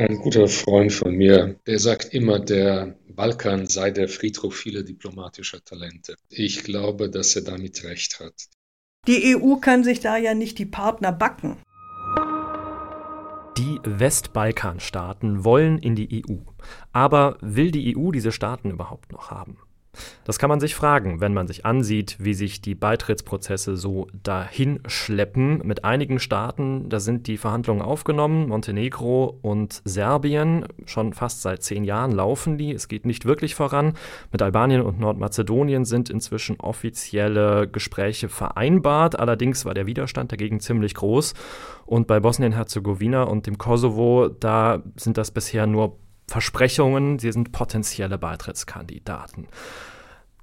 Ein 0.00 0.16
guter 0.16 0.48
Freund 0.48 0.94
von 0.94 1.14
mir, 1.14 1.60
der 1.66 1.78
sagt 1.78 2.14
immer, 2.14 2.40
der 2.40 2.96
Balkan 3.10 3.66
sei 3.66 3.90
der 3.90 4.08
Friedhof 4.08 4.56
vieler 4.56 4.82
diplomatischer 4.82 5.62
Talente. 5.62 6.16
Ich 6.30 6.64
glaube, 6.64 7.10
dass 7.10 7.36
er 7.36 7.42
damit 7.42 7.84
recht 7.84 8.18
hat. 8.18 8.32
Die 9.06 9.36
EU 9.36 9.56
kann 9.56 9.84
sich 9.84 10.00
da 10.00 10.16
ja 10.16 10.32
nicht 10.32 10.58
die 10.58 10.64
Partner 10.64 11.12
backen. 11.12 11.58
Die 13.58 13.78
Westbalkanstaaten 13.84 15.44
wollen 15.44 15.76
in 15.76 15.96
die 15.96 16.24
EU. 16.24 16.36
Aber 16.92 17.36
will 17.42 17.70
die 17.70 17.94
EU 17.94 18.10
diese 18.10 18.32
Staaten 18.32 18.70
überhaupt 18.70 19.12
noch 19.12 19.30
haben? 19.30 19.58
Das 20.24 20.38
kann 20.38 20.48
man 20.48 20.60
sich 20.60 20.74
fragen, 20.74 21.20
wenn 21.20 21.34
man 21.34 21.48
sich 21.48 21.66
ansieht, 21.66 22.16
wie 22.20 22.34
sich 22.34 22.60
die 22.60 22.76
Beitrittsprozesse 22.76 23.76
so 23.76 24.06
dahin 24.22 24.80
schleppen. 24.86 25.58
Mit 25.64 25.84
einigen 25.84 26.20
Staaten, 26.20 26.88
da 26.88 27.00
sind 27.00 27.26
die 27.26 27.36
Verhandlungen 27.36 27.82
aufgenommen, 27.82 28.48
Montenegro 28.48 29.38
und 29.42 29.82
Serbien. 29.84 30.66
Schon 30.86 31.12
fast 31.12 31.42
seit 31.42 31.62
zehn 31.62 31.84
Jahren 31.84 32.12
laufen 32.12 32.58
die. 32.58 32.72
Es 32.72 32.86
geht 32.86 33.06
nicht 33.06 33.24
wirklich 33.24 33.54
voran. 33.56 33.94
Mit 34.30 34.42
Albanien 34.42 34.82
und 34.82 35.00
Nordmazedonien 35.00 35.84
sind 35.84 36.10
inzwischen 36.10 36.60
offizielle 36.60 37.66
Gespräche 37.66 38.28
vereinbart. 38.28 39.18
Allerdings 39.18 39.64
war 39.64 39.74
der 39.74 39.86
Widerstand 39.86 40.30
dagegen 40.30 40.60
ziemlich 40.60 40.94
groß. 40.94 41.34
Und 41.86 42.06
bei 42.06 42.20
Bosnien-Herzegowina 42.20 43.24
und 43.24 43.48
dem 43.48 43.58
Kosovo, 43.58 44.28
da 44.28 44.82
sind 44.96 45.18
das 45.18 45.32
bisher 45.32 45.66
nur 45.66 45.98
Versprechungen, 46.30 47.18
sie 47.18 47.32
sind 47.32 47.50
potenzielle 47.50 48.16
Beitrittskandidaten. 48.16 49.48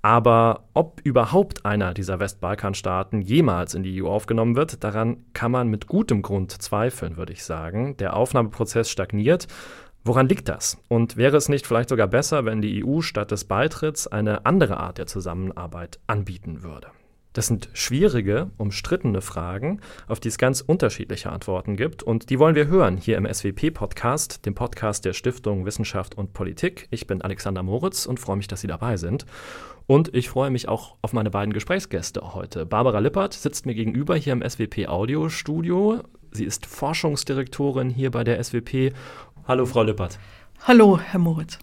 Aber 0.02 0.66
ob 0.74 1.00
überhaupt 1.06 1.66
einer 1.66 1.94
dieser 1.94 2.20
Westbalkanstaaten 2.20 3.22
jemals 3.22 3.74
in 3.74 3.84
die 3.84 4.04
EU 4.04 4.10
aufgenommen 4.10 4.58
wird, 4.58 4.84
daran 4.84 5.24
kann 5.32 5.50
man 5.50 5.70
mit 5.70 5.88
gutem 5.88 6.24
Grund 6.24 6.52
zweifeln, 6.52 7.16
würde 7.16 7.32
ich 7.32 7.46
sagen. 7.46 7.96
Der 7.98 8.18
Aufnahmeprozess 8.18 8.90
stagniert. 8.90 9.48
Woran 10.04 10.28
liegt 10.28 10.50
das? 10.50 10.78
Und 10.90 11.16
wäre 11.16 11.38
es 11.38 11.48
nicht 11.48 11.66
vielleicht 11.66 11.88
sogar 11.88 12.08
besser, 12.08 12.44
wenn 12.44 12.62
die 12.62 12.86
EU 12.86 13.00
statt 13.00 13.32
des 13.32 13.46
Beitritts 13.46 14.08
eine 14.08 14.46
andere 14.46 14.78
Art 14.82 14.98
der 14.98 15.08
Zusammenarbeit 15.08 16.00
anbieten 16.06 16.64
würde? 16.64 16.88
Das 17.38 17.46
sind 17.46 17.70
schwierige, 17.74 18.50
umstrittene 18.58 19.22
Fragen, 19.22 19.80
auf 20.08 20.20
die 20.20 20.30
es 20.30 20.40
ganz 20.40 20.62
unterschiedliche 20.62 21.32
Antworten 21.32 21.76
gibt. 21.76 22.02
Und 22.02 22.32
die 22.32 22.40
wollen 22.40 22.56
wir 22.56 22.66
hören 22.66 22.98
hier 22.98 23.16
im 23.16 23.32
SWP-Podcast, 23.32 24.44
dem 24.48 24.56
Podcast 24.56 25.06
der 25.06 25.14
Stiftung 25.14 25.64
Wissenschaft 25.64 26.18
und 26.18 26.34
Politik. 26.34 26.88
Ich 26.90 27.06
bin 27.06 27.22
Alexander 27.22 27.62
Moritz 27.62 28.08
und 28.08 28.20
freue 28.20 28.38
mich, 28.38 28.48
dass 28.48 28.62
Sie 28.62 28.68
dabei 28.68 28.98
sind. 28.98 29.28
Und 29.86 30.16
ich 30.16 30.30
freue 30.30 30.50
mich 30.50 30.68
auch 30.68 30.96
auf 31.04 31.14
meine 31.14 31.30
beiden 31.30 31.54
Gesprächsgäste 31.54 32.34
heute. 32.34 32.66
Barbara 32.66 32.98
Lippert 32.98 33.36
sitzt 33.36 33.68
mir 33.68 33.76
gegenüber 33.76 34.16
hier 34.16 34.34
im 34.34 34.42
SWP 34.42 34.88
Audiostudio. 34.88 36.02
Sie 36.32 36.44
ist 36.44 36.66
Forschungsdirektorin 36.66 37.92
hier 37.92 38.10
bei 38.10 38.24
der 38.24 38.44
SWP. 38.44 38.94
Hallo, 39.48 39.68
Frau 39.68 39.84
Lippert. 39.84 40.18
Hallo, 40.66 40.98
Herr 40.98 41.20
Moritz. 41.20 41.60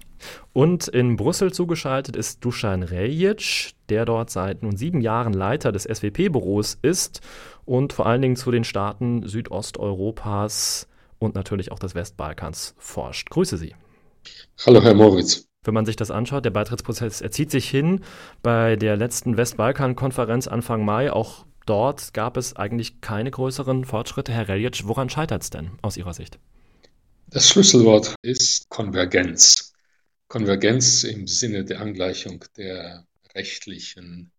Und 0.53 0.89
in 0.89 1.17
Brüssel 1.17 1.53
zugeschaltet 1.53 2.17
ist 2.17 2.45
Dusan 2.45 2.83
Rejic, 2.83 3.73
der 3.89 4.05
dort 4.05 4.31
seit 4.31 4.63
nun 4.63 4.77
sieben 4.77 5.01
Jahren 5.01 5.33
Leiter 5.33 5.73
des 5.73 5.85
SWP-Büros 5.85 6.79
ist 6.83 7.21
und 7.65 7.93
vor 7.93 8.07
allen 8.07 8.23
Dingen 8.23 8.37
zu 8.37 8.51
den 8.51 8.65
Staaten 8.65 9.27
Südosteuropas 9.27 10.89
und 11.19 11.35
natürlich 11.35 11.73
auch 11.73 11.79
des 11.79 11.95
Westbalkans 11.95 12.75
forscht. 12.79 13.31
Grüße 13.31 13.57
Sie. 13.57 13.75
Hallo, 14.65 14.83
Herr 14.83 14.95
Moritz. 14.95 15.49
Wenn 15.65 15.75
man 15.75 15.87
sich 15.87 15.97
das 15.97 16.11
anschaut, 16.11 16.45
der 16.45 16.51
Beitrittsprozess 16.51 17.23
erzieht 17.23 17.51
sich 17.51 17.69
hin. 17.69 18.01
Bei 18.43 18.77
der 18.77 18.97
letzten 18.97 19.37
Westbalkan-Konferenz 19.37 20.47
Anfang 20.47 20.85
Mai, 20.85 21.11
auch 21.11 21.47
dort 21.65 22.13
gab 22.13 22.37
es 22.37 22.55
eigentlich 22.55 23.01
keine 23.01 23.31
größeren 23.31 23.85
Fortschritte. 23.87 24.33
Herr 24.33 24.49
Reljic, 24.49 24.87
woran 24.87 25.09
scheitert 25.09 25.43
es 25.43 25.51
denn 25.51 25.73
aus 25.81 25.97
Ihrer 25.97 26.13
Sicht? 26.13 26.39
Das 27.29 27.49
Schlüsselwort 27.49 28.15
ist 28.23 28.69
Konvergenz. 28.69 29.74
Konvergenz 30.35 31.05
im 31.05 31.29
Sinne 31.29 31.65
der 31.65 31.81
Angleichung 31.81 32.45
der 32.57 33.07
rechtlichen 33.37 34.33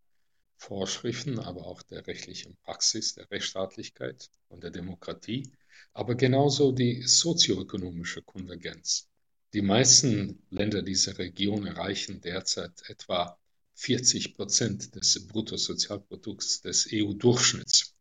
Vorschriften, 0.57 1.39
aber 1.39 1.65
auch 1.65 1.83
der 1.83 2.05
rechtlichen 2.05 2.57
Praxis, 2.65 3.13
der 3.13 3.31
Rechtsstaatlichkeit 3.31 4.29
und 4.49 4.65
der 4.65 4.71
Demokratie, 4.71 5.53
aber 5.93 6.15
genauso 6.15 6.73
die 6.73 7.03
sozioökonomische 7.03 8.21
Konvergenz. 8.23 9.07
Die 9.53 9.61
meisten 9.61 10.43
Länder 10.49 10.81
dieser 10.81 11.17
Region 11.17 11.65
erreichen 11.65 12.19
derzeit 12.19 12.73
etwa 12.89 13.39
40 13.75 14.35
Prozent 14.35 14.95
des 14.95 15.25
Bruttosozialprodukts 15.29 16.59
des 16.59 16.89
EU-Durchschnitts. 16.91 17.95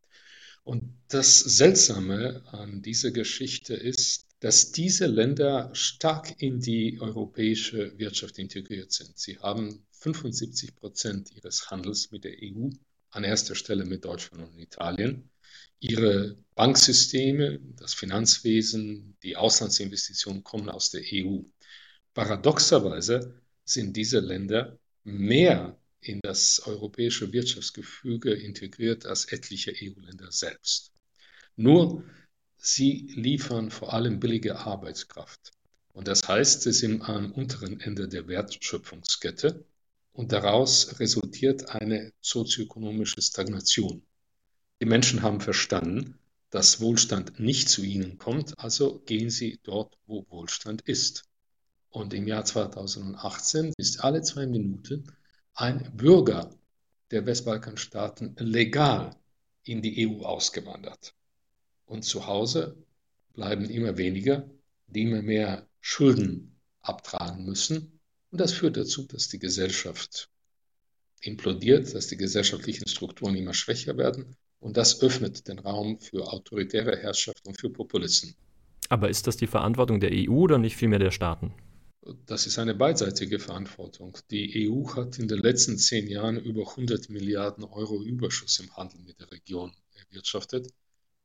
Und 0.65 0.83
das 1.07 1.39
Seltsame 1.39 2.43
an 2.47 2.81
dieser 2.81 3.11
Geschichte 3.11 3.73
ist, 3.73 4.25
dass 4.45 4.71
diese 4.71 5.07
Länder 5.07 5.71
stark 5.73 6.39
in 6.39 6.59
die 6.59 6.99
europäische 7.01 7.97
Wirtschaft 7.97 8.37
integriert 8.37 8.91
sind. 8.91 9.17
Sie 9.17 9.39
haben 9.39 9.83
75 9.93 10.75
Prozent 10.75 11.31
ihres 11.35 11.71
Handels 11.71 12.11
mit 12.11 12.25
der 12.25 12.33
EU, 12.43 12.69
an 13.09 13.23
erster 13.23 13.55
Stelle 13.55 13.85
mit 13.85 14.05
Deutschland 14.05 14.47
und 14.47 14.59
Italien. 14.59 15.31
Ihre 15.79 16.37
Banksysteme, 16.53 17.59
das 17.77 17.95
Finanzwesen, 17.95 19.17
die 19.23 19.35
Auslandsinvestitionen 19.35 20.43
kommen 20.43 20.69
aus 20.69 20.91
der 20.91 21.01
EU. 21.11 21.39
Paradoxerweise 22.13 23.41
sind 23.63 23.97
diese 23.97 24.19
Länder 24.19 24.77
mehr 25.03 25.75
in 26.01 26.19
das 26.21 26.61
europäische 26.67 27.33
Wirtschaftsgefüge 27.33 28.31
integriert 28.31 29.07
als 29.07 29.25
etliche 29.25 29.73
EU-Länder 29.73 30.31
selbst. 30.31 30.91
Nur 31.55 32.03
Sie 32.67 33.13
liefern 33.13 33.69
vor 33.69 33.93
allem 33.93 34.19
billige 34.19 34.57
Arbeitskraft. 34.57 35.51
Und 35.93 36.07
das 36.07 36.27
heißt, 36.27 36.63
sie 36.63 36.71
sind 36.71 37.03
am 37.07 37.31
unteren 37.31 37.79
Ende 37.79 38.07
der 38.07 38.27
Wertschöpfungskette 38.27 39.63
und 40.13 40.31
daraus 40.31 40.99
resultiert 40.99 41.69
eine 41.69 42.11
sozioökonomische 42.21 43.21
Stagnation. 43.21 44.01
Die 44.81 44.87
Menschen 44.87 45.21
haben 45.21 45.41
verstanden, 45.41 46.17
dass 46.49 46.81
Wohlstand 46.81 47.39
nicht 47.39 47.69
zu 47.69 47.83
ihnen 47.83 48.17
kommt, 48.17 48.57
also 48.57 48.97
gehen 49.05 49.29
sie 49.29 49.59
dort, 49.61 49.99
wo 50.07 50.25
Wohlstand 50.29 50.81
ist. 50.81 51.25
Und 51.91 52.15
im 52.15 52.27
Jahr 52.27 52.45
2018 52.45 53.73
ist 53.77 54.03
alle 54.03 54.23
zwei 54.23 54.47
Minuten 54.47 55.05
ein 55.53 55.95
Bürger 55.95 56.49
der 57.11 57.27
Westbalkanstaaten 57.27 58.35
legal 58.39 59.15
in 59.63 59.83
die 59.83 60.07
EU 60.07 60.23
ausgewandert. 60.23 61.14
Und 61.85 62.03
zu 62.03 62.27
Hause 62.27 62.75
bleiben 63.33 63.69
immer 63.69 63.97
weniger, 63.97 64.49
die 64.87 65.03
immer 65.03 65.21
mehr 65.21 65.67
Schulden 65.81 66.59
abtragen 66.81 67.45
müssen. 67.45 67.99
Und 68.31 68.41
das 68.41 68.53
führt 68.53 68.77
dazu, 68.77 69.03
dass 69.03 69.29
die 69.29 69.39
Gesellschaft 69.39 70.29
implodiert, 71.21 71.93
dass 71.93 72.07
die 72.07 72.17
gesellschaftlichen 72.17 72.87
Strukturen 72.87 73.35
immer 73.35 73.53
schwächer 73.53 73.97
werden. 73.97 74.35
Und 74.59 74.77
das 74.77 75.01
öffnet 75.01 75.47
den 75.47 75.59
Raum 75.59 75.99
für 75.99 76.31
autoritäre 76.31 76.97
Herrschaft 76.97 77.45
und 77.45 77.59
für 77.59 77.69
Populisten. 77.69 78.35
Aber 78.89 79.09
ist 79.09 79.27
das 79.27 79.37
die 79.37 79.47
Verantwortung 79.47 79.99
der 79.99 80.11
EU 80.11 80.33
oder 80.33 80.57
nicht 80.57 80.75
vielmehr 80.75 80.99
der 80.99 81.11
Staaten? 81.11 81.53
Das 82.27 82.45
ist 82.45 82.59
eine 82.59 82.75
beidseitige 82.75 83.39
Verantwortung. 83.39 84.17
Die 84.29 84.69
EU 84.69 84.87
hat 84.95 85.17
in 85.17 85.27
den 85.27 85.39
letzten 85.39 85.77
zehn 85.77 86.07
Jahren 86.07 86.37
über 86.37 86.69
100 86.69 87.09
Milliarden 87.09 87.63
Euro 87.63 88.03
Überschuss 88.03 88.59
im 88.59 88.75
Handel 88.77 88.99
mit 89.01 89.19
der 89.19 89.31
Region 89.31 89.73
erwirtschaftet. 89.95 90.67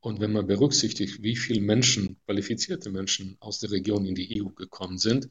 Und 0.01 0.19
wenn 0.19 0.31
man 0.31 0.47
berücksichtigt, 0.47 1.21
wie 1.21 1.35
viele 1.35 1.61
Menschen, 1.61 2.17
qualifizierte 2.25 2.89
Menschen 2.89 3.37
aus 3.39 3.59
der 3.59 3.71
Region 3.71 4.05
in 4.05 4.15
die 4.15 4.41
EU 4.41 4.49
gekommen 4.49 4.97
sind, 4.97 5.29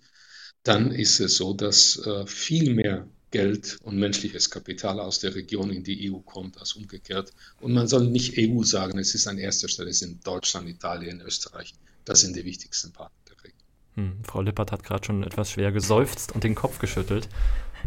dann 0.62 0.92
ist 0.92 1.20
es 1.20 1.36
so, 1.36 1.54
dass 1.54 1.98
äh, 2.06 2.26
viel 2.26 2.75
mehr 2.75 3.09
Geld 3.30 3.78
und 3.82 3.97
menschliches 3.98 4.50
Kapital 4.50 5.00
aus 5.00 5.20
der 5.20 5.34
Region 5.34 5.70
in 5.70 5.84
die 5.84 6.10
EU 6.10 6.19
kommt 6.19 6.59
als 6.59 6.75
umgekehrt. 6.75 7.32
Und 7.60 7.72
man 7.72 7.86
soll 7.86 8.09
nicht 8.09 8.34
EU 8.39 8.62
sagen, 8.62 8.98
es 8.98 9.15
ist 9.15 9.27
an 9.27 9.39
erster 9.39 9.68
Stelle, 9.68 9.91
es 9.91 10.00
sind 10.00 10.27
Deutschland, 10.27 10.68
Italien, 10.68 11.21
Österreich. 11.21 11.74
Das 12.04 12.21
sind 12.21 12.36
die 12.36 12.44
wichtigsten 12.44 12.92
Partner 12.92 13.16
der 13.28 13.44
Region. 13.44 13.60
Hm, 13.94 14.24
Frau 14.24 14.42
Lippert 14.42 14.72
hat 14.72 14.84
gerade 14.84 15.04
schon 15.04 15.22
etwas 15.22 15.50
schwer 15.50 15.72
geseufzt 15.72 16.33
und 16.33 16.44
den 16.44 16.54
Kopf 16.54 16.78
geschüttelt. 16.78 17.28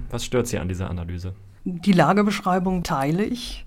Was 0.09 0.25
stört 0.25 0.47
Sie 0.47 0.57
an 0.57 0.69
dieser 0.69 0.89
Analyse? 0.89 1.35
Die 1.65 1.93
Lagebeschreibung 1.93 2.83
teile 2.83 3.23
ich. 3.23 3.65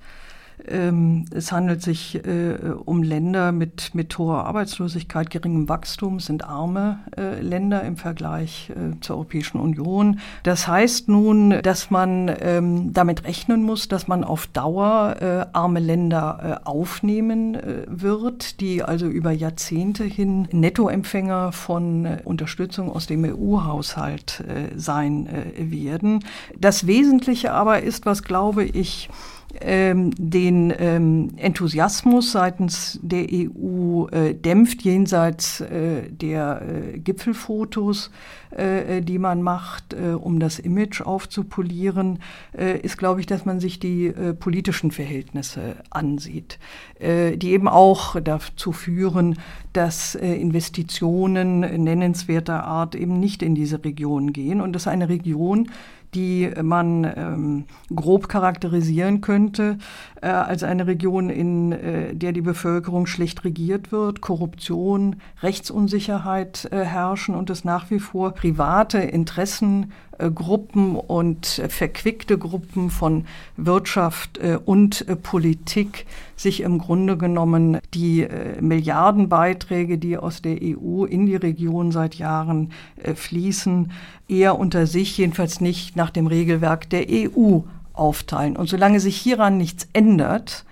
Ähm, 0.69 1.25
es 1.31 1.53
handelt 1.53 1.83
sich 1.83 2.25
äh, 2.27 2.57
um 2.85 3.03
Länder 3.03 3.53
mit, 3.53 3.95
mit 3.95 4.17
hoher 4.19 4.45
Arbeitslosigkeit, 4.45 5.31
geringem 5.31 5.69
Wachstum, 5.69 6.21
sind 6.21 6.45
arme 6.45 6.99
äh, 7.17 7.41
Länder 7.41 7.83
im 7.83 7.97
Vergleich 7.97 8.71
äh, 8.71 8.99
zur 9.01 9.17
Europäischen 9.17 9.59
Union. 9.59 10.21
Das 10.43 10.67
heißt 10.67 11.09
nun, 11.09 11.63
dass 11.63 11.91
man 11.91 12.31
ähm, 12.41 12.93
damit 12.93 13.25
rechnen 13.25 13.63
muss, 13.63 13.89
dass 13.89 14.09
man 14.09 14.25
auf 14.25 14.47
Dauer 14.47 15.17
arme 15.53 15.81
Länder 15.81 16.61
aufnehmen 16.65 17.57
wird, 17.87 18.61
die 18.61 18.83
also 18.83 19.07
über 19.07 19.31
Jahrzehnte 19.31 20.05
hin 20.05 20.49
Nettoempfänger 20.51 21.53
von 21.53 22.07
Unterstützung 22.25 22.91
aus 22.91 23.07
dem 23.07 23.25
EU-Haushalt 23.25 24.45
sein 24.77 25.29
werden. 25.57 26.25
Das 26.59 26.87
Wesentliche 26.87 27.53
aber 27.53 27.83
ist, 27.83 28.07
was 28.07 28.23
glaube 28.23 28.65
ich, 28.65 29.09
ähm, 29.61 30.11
den 30.19 30.73
ähm, 30.79 31.31
Enthusiasmus 31.37 32.33
seitens 32.33 32.99
der 33.03 33.27
EU 33.31 34.07
äh, 34.09 34.35
dämpft, 34.35 34.83
jenseits 34.83 35.61
äh, 35.61 36.11
der 36.11 36.63
äh, 36.63 36.99
Gipfelfotos, 36.99 38.11
äh, 38.51 39.03
die 39.03 39.19
man 39.19 39.43
macht, 39.43 39.93
äh, 39.93 40.15
um 40.15 40.41
das 40.41 40.59
Image 40.59 41.03
aufzupolieren, 41.03 42.21
äh, 42.57 42.79
ist, 42.79 42.97
glaube 42.97 43.21
ich, 43.21 43.27
dass 43.27 43.45
man 43.45 43.61
sich 43.61 43.79
die 43.81 44.13
politischen 44.39 44.91
Verhältnisse 44.91 45.77
ansieht, 45.91 46.59
die 47.01 47.51
eben 47.51 47.69
auch 47.69 48.19
dazu 48.21 48.73
führen, 48.73 49.39
dass 49.73 50.15
Investitionen 50.15 51.61
nennenswerter 51.61 52.65
Art 52.65 52.95
eben 52.95 53.19
nicht 53.21 53.43
in 53.43 53.55
diese 53.55 53.85
Region 53.85 54.33
gehen. 54.33 54.61
Und 54.61 54.73
das 54.73 54.83
ist 54.83 54.89
eine 54.89 55.09
Region, 55.09 55.71
die 56.15 56.51
man 56.63 57.05
ähm, 57.05 57.65
grob 57.95 58.29
charakterisieren 58.29 59.21
könnte 59.21 59.79
äh, 60.21 60.29
als 60.29 60.63
eine 60.63 60.87
Region, 60.87 61.31
in 61.31 61.73
äh, 61.73 62.15
der 62.15 62.33
die 62.33 62.43
Bevölkerung 62.43 63.07
schlecht 63.07 63.45
regiert 63.45 63.93
wird, 63.93 64.21
Korruption, 64.21 65.17
Rechtsunsicherheit 65.43 66.69
äh, 66.71 66.85
herrschen 66.85 67.35
und 67.35 67.51
es 67.51 67.65
nach 67.65 67.91
wie 67.91 68.01
vor 68.01 68.33
private 68.33 68.99
Interessen 68.99 69.93
Gruppen 70.35 70.97
und 70.97 71.59
äh, 71.59 71.69
verquickte 71.69 72.39
Gruppen 72.39 72.91
von 72.91 73.27
Wirtschaft 73.57 74.39
äh, 74.39 74.59
und 74.65 75.07
Politik 75.23 76.07
sich 76.37 76.61
im 76.61 76.79
Grunde 76.79 77.17
genommen 77.17 77.79
die 77.95 78.27
Milliardenbeiträge, 78.61 79.97
die 79.97 80.19
aus 80.19 80.43
der 80.43 80.59
EU 80.61 81.05
in 81.05 81.25
die 81.25 81.37
Region 81.37 81.93
seit 81.93 82.17
Jahren 82.17 82.73
fließen, 83.15 83.91
eher 84.29 84.59
unter 84.59 84.87
sich, 84.87 85.17
jedenfalls 85.17 85.63
nicht 85.63 85.97
nach 85.97 86.11
dem 86.11 86.27
Regelwerk 86.27 86.91
der 86.91 87.07
EU 87.09 87.61
aufteilen. 87.95 88.57
Und 88.57 88.69
solange 88.69 89.01
sich 89.01 89.17
hieran 89.17 89.57
nichts 89.57 89.89
ändert, 89.95 90.67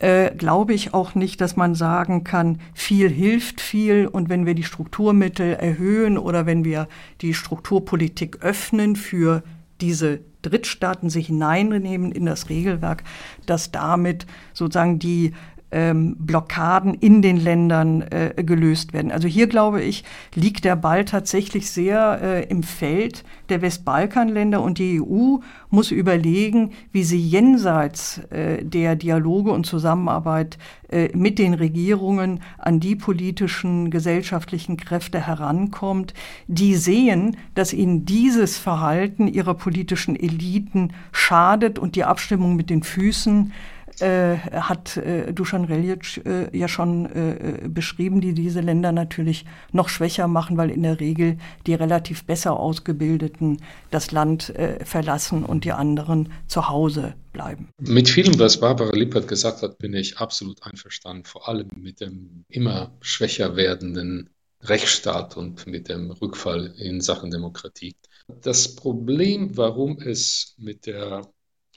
äh, 0.00 0.34
glaube 0.34 0.74
ich 0.74 0.94
auch 0.94 1.14
nicht, 1.14 1.40
dass 1.40 1.56
man 1.56 1.74
sagen 1.74 2.24
kann, 2.24 2.58
viel 2.74 3.08
hilft 3.08 3.60
viel. 3.60 4.06
Und 4.06 4.28
wenn 4.28 4.46
wir 4.46 4.54
die 4.54 4.64
Strukturmittel 4.64 5.54
erhöhen 5.54 6.18
oder 6.18 6.46
wenn 6.46 6.64
wir 6.64 6.88
die 7.20 7.34
Strukturpolitik 7.34 8.42
öffnen 8.42 8.96
für 8.96 9.42
diese 9.80 10.20
Drittstaaten 10.42 11.10
sich 11.10 11.26
hineinnehmen 11.26 12.12
in 12.12 12.24
das 12.24 12.48
Regelwerk, 12.48 13.04
dass 13.46 13.72
damit 13.72 14.26
sozusagen 14.54 14.98
die 14.98 15.34
ähm, 15.72 16.16
Blockaden 16.18 16.94
in 16.94 17.22
den 17.22 17.36
Ländern 17.36 18.02
äh, 18.02 18.42
gelöst 18.42 18.92
werden. 18.92 19.10
Also 19.12 19.28
hier 19.28 19.46
glaube 19.46 19.82
ich, 19.82 20.04
liegt 20.34 20.64
der 20.64 20.76
Ball 20.76 21.04
tatsächlich 21.04 21.70
sehr 21.70 22.20
äh, 22.22 22.44
im 22.44 22.62
Feld 22.62 23.24
der 23.48 23.62
Westbalkanländer 23.62 24.62
und 24.62 24.78
die 24.78 25.00
EU 25.00 25.38
muss 25.70 25.90
überlegen, 25.90 26.72
wie 26.92 27.04
sie 27.04 27.18
jenseits 27.18 28.18
äh, 28.30 28.64
der 28.64 28.96
Dialoge 28.96 29.52
und 29.52 29.66
Zusammenarbeit 29.66 30.58
äh, 30.90 31.16
mit 31.16 31.38
den 31.38 31.54
Regierungen 31.54 32.40
an 32.58 32.80
die 32.80 32.96
politischen, 32.96 33.90
gesellschaftlichen 33.90 34.76
Kräfte 34.76 35.24
herankommt, 35.24 36.14
die 36.48 36.74
sehen, 36.74 37.36
dass 37.54 37.72
ihnen 37.72 38.04
dieses 38.04 38.58
Verhalten 38.58 39.28
ihrer 39.28 39.54
politischen 39.54 40.16
Eliten 40.16 40.92
schadet 41.12 41.78
und 41.78 41.94
die 41.94 42.04
Abstimmung 42.04 42.56
mit 42.56 42.70
den 42.70 42.82
Füßen 42.82 43.52
äh, 44.00 44.36
hat 44.36 44.96
äh, 44.96 45.32
Dusan 45.32 45.64
Reljic 45.64 46.24
äh, 46.24 46.56
ja 46.56 46.68
schon 46.68 47.06
äh, 47.06 47.68
beschrieben, 47.68 48.20
die 48.20 48.34
diese 48.34 48.60
Länder 48.60 48.92
natürlich 48.92 49.44
noch 49.72 49.88
schwächer 49.88 50.28
machen, 50.28 50.56
weil 50.56 50.70
in 50.70 50.82
der 50.82 51.00
Regel 51.00 51.38
die 51.66 51.74
relativ 51.74 52.24
besser 52.24 52.58
ausgebildeten 52.58 53.58
das 53.90 54.10
Land 54.10 54.50
äh, 54.50 54.84
verlassen 54.84 55.44
und 55.44 55.64
die 55.64 55.72
anderen 55.72 56.32
zu 56.46 56.68
Hause 56.68 57.14
bleiben. 57.32 57.68
Mit 57.78 58.08
vielem, 58.08 58.38
was 58.38 58.58
Barbara 58.60 58.94
Lippert 58.94 59.28
gesagt 59.28 59.62
hat, 59.62 59.78
bin 59.78 59.94
ich 59.94 60.18
absolut 60.18 60.62
einverstanden, 60.62 61.24
vor 61.24 61.48
allem 61.48 61.68
mit 61.76 62.00
dem 62.00 62.44
immer 62.48 62.96
schwächer 63.00 63.56
werdenden 63.56 64.30
Rechtsstaat 64.62 65.36
und 65.36 65.66
mit 65.66 65.88
dem 65.88 66.10
Rückfall 66.10 66.74
in 66.78 67.00
Sachen 67.00 67.30
Demokratie. 67.30 67.96
Das 68.42 68.76
Problem, 68.76 69.56
warum 69.56 69.98
es 69.98 70.54
mit 70.58 70.86
der 70.86 71.22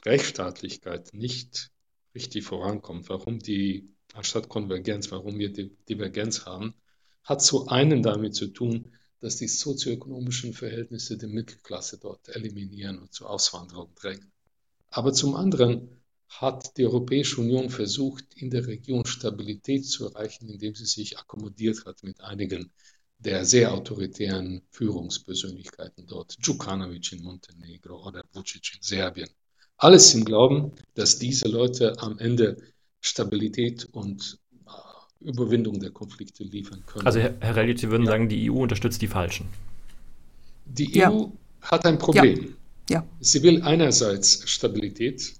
Rechtsstaatlichkeit 0.05 1.13
nicht 1.13 1.69
richtig 2.15 2.43
vorankommt, 2.43 3.09
warum 3.09 3.39
die, 3.39 3.93
anstatt 4.13 4.49
Konvergenz, 4.49 5.11
warum 5.11 5.37
wir 5.39 5.51
die 5.51 5.75
Divergenz 5.89 6.45
haben, 6.45 6.73
hat 7.23 7.41
zu 7.41 7.67
einen 7.67 8.03
damit 8.03 8.35
zu 8.35 8.47
tun, 8.47 8.93
dass 9.19 9.37
die 9.37 9.47
sozioökonomischen 9.47 10.53
Verhältnisse 10.53 11.17
der 11.17 11.29
Mittelklasse 11.29 11.97
dort 11.97 12.27
eliminieren 12.29 12.99
und 12.99 13.13
zur 13.13 13.29
Auswanderung 13.29 13.93
drängen. 13.95 14.31
Aber 14.89 15.13
zum 15.13 15.35
anderen 15.35 16.01
hat 16.27 16.77
die 16.77 16.85
Europäische 16.85 17.39
Union 17.39 17.69
versucht, 17.69 18.25
in 18.35 18.49
der 18.49 18.67
Region 18.67 19.05
Stabilität 19.05 19.85
zu 19.85 20.07
erreichen, 20.07 20.49
indem 20.49 20.75
sie 20.75 20.85
sich 20.85 21.17
akkommodiert 21.17 21.85
hat 21.85 22.03
mit 22.03 22.21
einigen 22.21 22.71
der 23.19 23.45
sehr 23.45 23.73
autoritären 23.73 24.63
Führungspersönlichkeiten 24.71 26.05
dort, 26.05 26.35
Djukanovic 26.45 27.13
in 27.13 27.23
Montenegro 27.23 28.05
oder 28.05 28.23
Vucic 28.33 28.73
in 28.75 28.81
Serbien. 28.81 29.29
Alles 29.83 30.13
im 30.13 30.23
Glauben, 30.23 30.71
dass 30.95 31.19
diese 31.19 31.49
Leute 31.49 31.99
am 31.99 32.17
Ende 32.17 32.55
Stabilität 33.01 33.83
und 33.91 34.39
äh, 34.65 35.29
Überwindung 35.29 35.81
der 35.81 35.91
Konflikte 35.91 36.45
liefern 36.45 36.85
können. 36.85 37.05
Also 37.05 37.19
Herr, 37.19 37.35
Herr 37.41 37.57
Relic, 37.57 37.79
Sie 37.79 37.91
würden 37.91 38.05
ja. 38.05 38.11
sagen, 38.11 38.29
die 38.29 38.49
EU 38.49 38.61
unterstützt 38.61 39.01
die 39.01 39.09
Falschen. 39.09 39.49
Die 40.65 40.89
ja. 40.97 41.11
EU 41.11 41.25
hat 41.61 41.85
ein 41.85 41.97
Problem. 41.97 42.55
Ja. 42.89 43.05
Sie 43.19 43.43
will 43.43 43.61
einerseits 43.61 44.49
Stabilität 44.49 45.33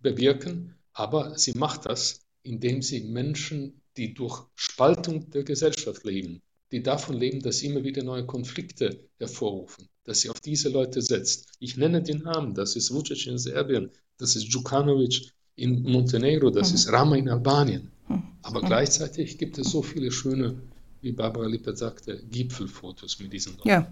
bewirken, 0.00 0.74
aber 0.94 1.36
sie 1.36 1.52
macht 1.52 1.84
das, 1.84 2.20
indem 2.42 2.80
sie 2.80 3.02
Menschen, 3.02 3.82
die 3.98 4.14
durch 4.14 4.42
Spaltung 4.54 5.28
der 5.32 5.44
Gesellschaft 5.44 6.02
leben, 6.04 6.40
die 6.72 6.82
davon 6.82 7.16
leben, 7.16 7.40
dass 7.40 7.58
sie 7.58 7.66
immer 7.66 7.84
wieder 7.84 8.02
neue 8.02 8.26
Konflikte 8.26 8.98
hervorrufen, 9.18 9.88
dass 10.04 10.20
sie 10.20 10.30
auf 10.30 10.40
diese 10.40 10.68
Leute 10.68 11.00
setzt. 11.00 11.52
Ich 11.60 11.76
nenne 11.76 12.02
den 12.02 12.18
Namen, 12.18 12.54
das 12.54 12.76
ist 12.76 12.92
Vucic 12.92 13.26
in 13.26 13.38
Serbien, 13.38 13.90
das 14.18 14.36
ist 14.36 14.48
Djukanovic 14.48 15.32
in 15.54 15.82
Montenegro, 15.82 16.50
das 16.50 16.70
mhm. 16.70 16.74
ist 16.74 16.92
Rama 16.92 17.16
in 17.16 17.28
Albanien. 17.28 17.90
Mhm. 18.08 18.22
Aber 18.42 18.62
mhm. 18.62 18.66
gleichzeitig 18.66 19.38
gibt 19.38 19.58
es 19.58 19.70
so 19.70 19.82
viele 19.82 20.10
schöne, 20.10 20.60
wie 21.06 21.12
Barbara 21.12 21.46
Lippert 21.46 21.78
sagte, 21.78 22.20
Gipfelfotos 22.30 23.18
mit 23.20 23.32
diesen 23.32 23.56
Leuten. 23.56 23.68
Ja. 23.68 23.86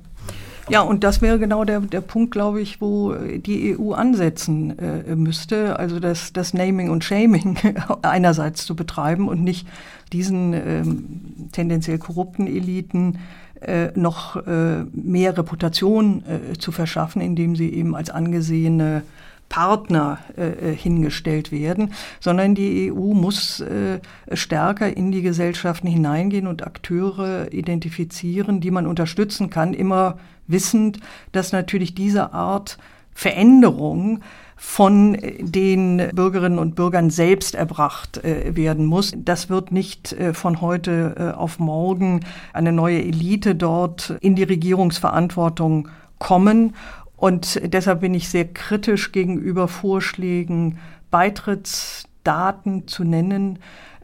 Ja, 0.70 0.81
und 0.81 1.05
das 1.05 1.20
wäre 1.20 1.38
genau 1.38 1.64
der, 1.64 1.81
der 1.81 2.00
Punkt, 2.00 2.31
glaube 2.31 2.62
ich, 2.62 2.81
wo 2.81 3.12
die 3.14 3.76
EU 3.78 3.93
ansetzen 3.93 4.78
äh, 4.78 5.14
müsste. 5.14 5.78
Also 5.78 6.00
das, 6.00 6.32
das 6.32 6.55
Naming 6.55 6.88
und 6.88 7.05
Shaming 7.05 7.58
einerseits 8.02 8.64
zu 8.64 8.75
betreiben 8.75 9.28
und 9.28 9.44
nicht 9.44 9.66
diesen 10.12 10.54
ähm, 10.54 11.50
tendenziell 11.52 11.99
korrupten 11.99 12.47
Eliten 12.47 13.18
äh, 13.61 13.88
noch 13.94 14.37
äh, 14.47 14.85
mehr 14.92 15.37
Reputation 15.37 16.23
äh, 16.26 16.59
zu 16.59 16.73
verschaffen, 16.73 17.21
indem 17.21 17.56
sie 17.56 17.73
eben 17.73 17.94
als 17.94 18.09
angesehene 18.09 19.02
Partner 19.54 20.18
äh, 20.37 20.73
äh, 20.73 20.76
hingestellt 20.76 21.52
werden, 21.52 21.92
sondern 22.18 22.56
die 22.56 22.90
EU 22.90 23.14
muss 23.14 23.61
äh, 23.61 24.00
stärker 24.32 24.96
in 24.96 25.12
die 25.12 25.23
Gesellschaften 25.23 25.87
hineingehen 25.87 26.49
und 26.49 26.66
Akteure 26.66 27.52
identifizieren, 27.52 28.61
die 28.61 28.73
man 28.73 28.88
unterstützen 28.88 29.50
kann, 29.50 29.73
immer 29.73 30.18
wissend, 30.49 30.99
dass 31.30 31.52
natürlich 31.52 31.94
diese 31.94 32.32
Art 32.32 32.78
Veränderung 33.12 34.23
von 34.56 35.18
den 35.38 36.02
Bürgerinnen 36.12 36.58
und 36.58 36.75
Bürgern 36.75 37.11
selbst 37.11 37.54
erbracht 37.54 38.25
äh, 38.25 38.56
werden 38.56 38.87
muss. 38.87 39.12
Das 39.16 39.50
wird 39.50 39.70
nicht 39.70 40.14
äh, 40.14 40.34
von 40.34 40.62
heute 40.62 41.37
auf 41.38 41.61
morgen 41.61 42.25
eine 42.52 42.73
neue 42.73 43.00
Elite 43.00 43.54
dort 43.54 44.16
in 44.20 44.34
die 44.34 44.42
Regierungsverantwortung 44.42 45.90
kommen. 46.18 46.75
Und 47.16 47.61
deshalb 47.64 48.00
bin 48.00 48.14
ich 48.14 48.28
sehr 48.28 48.47
kritisch 48.47 49.12
gegenüber 49.12 49.68
Vorschlägen, 49.68 50.78
Beitrittsdaten 51.11 52.88
zu 52.88 53.04
nennen, 53.04 53.61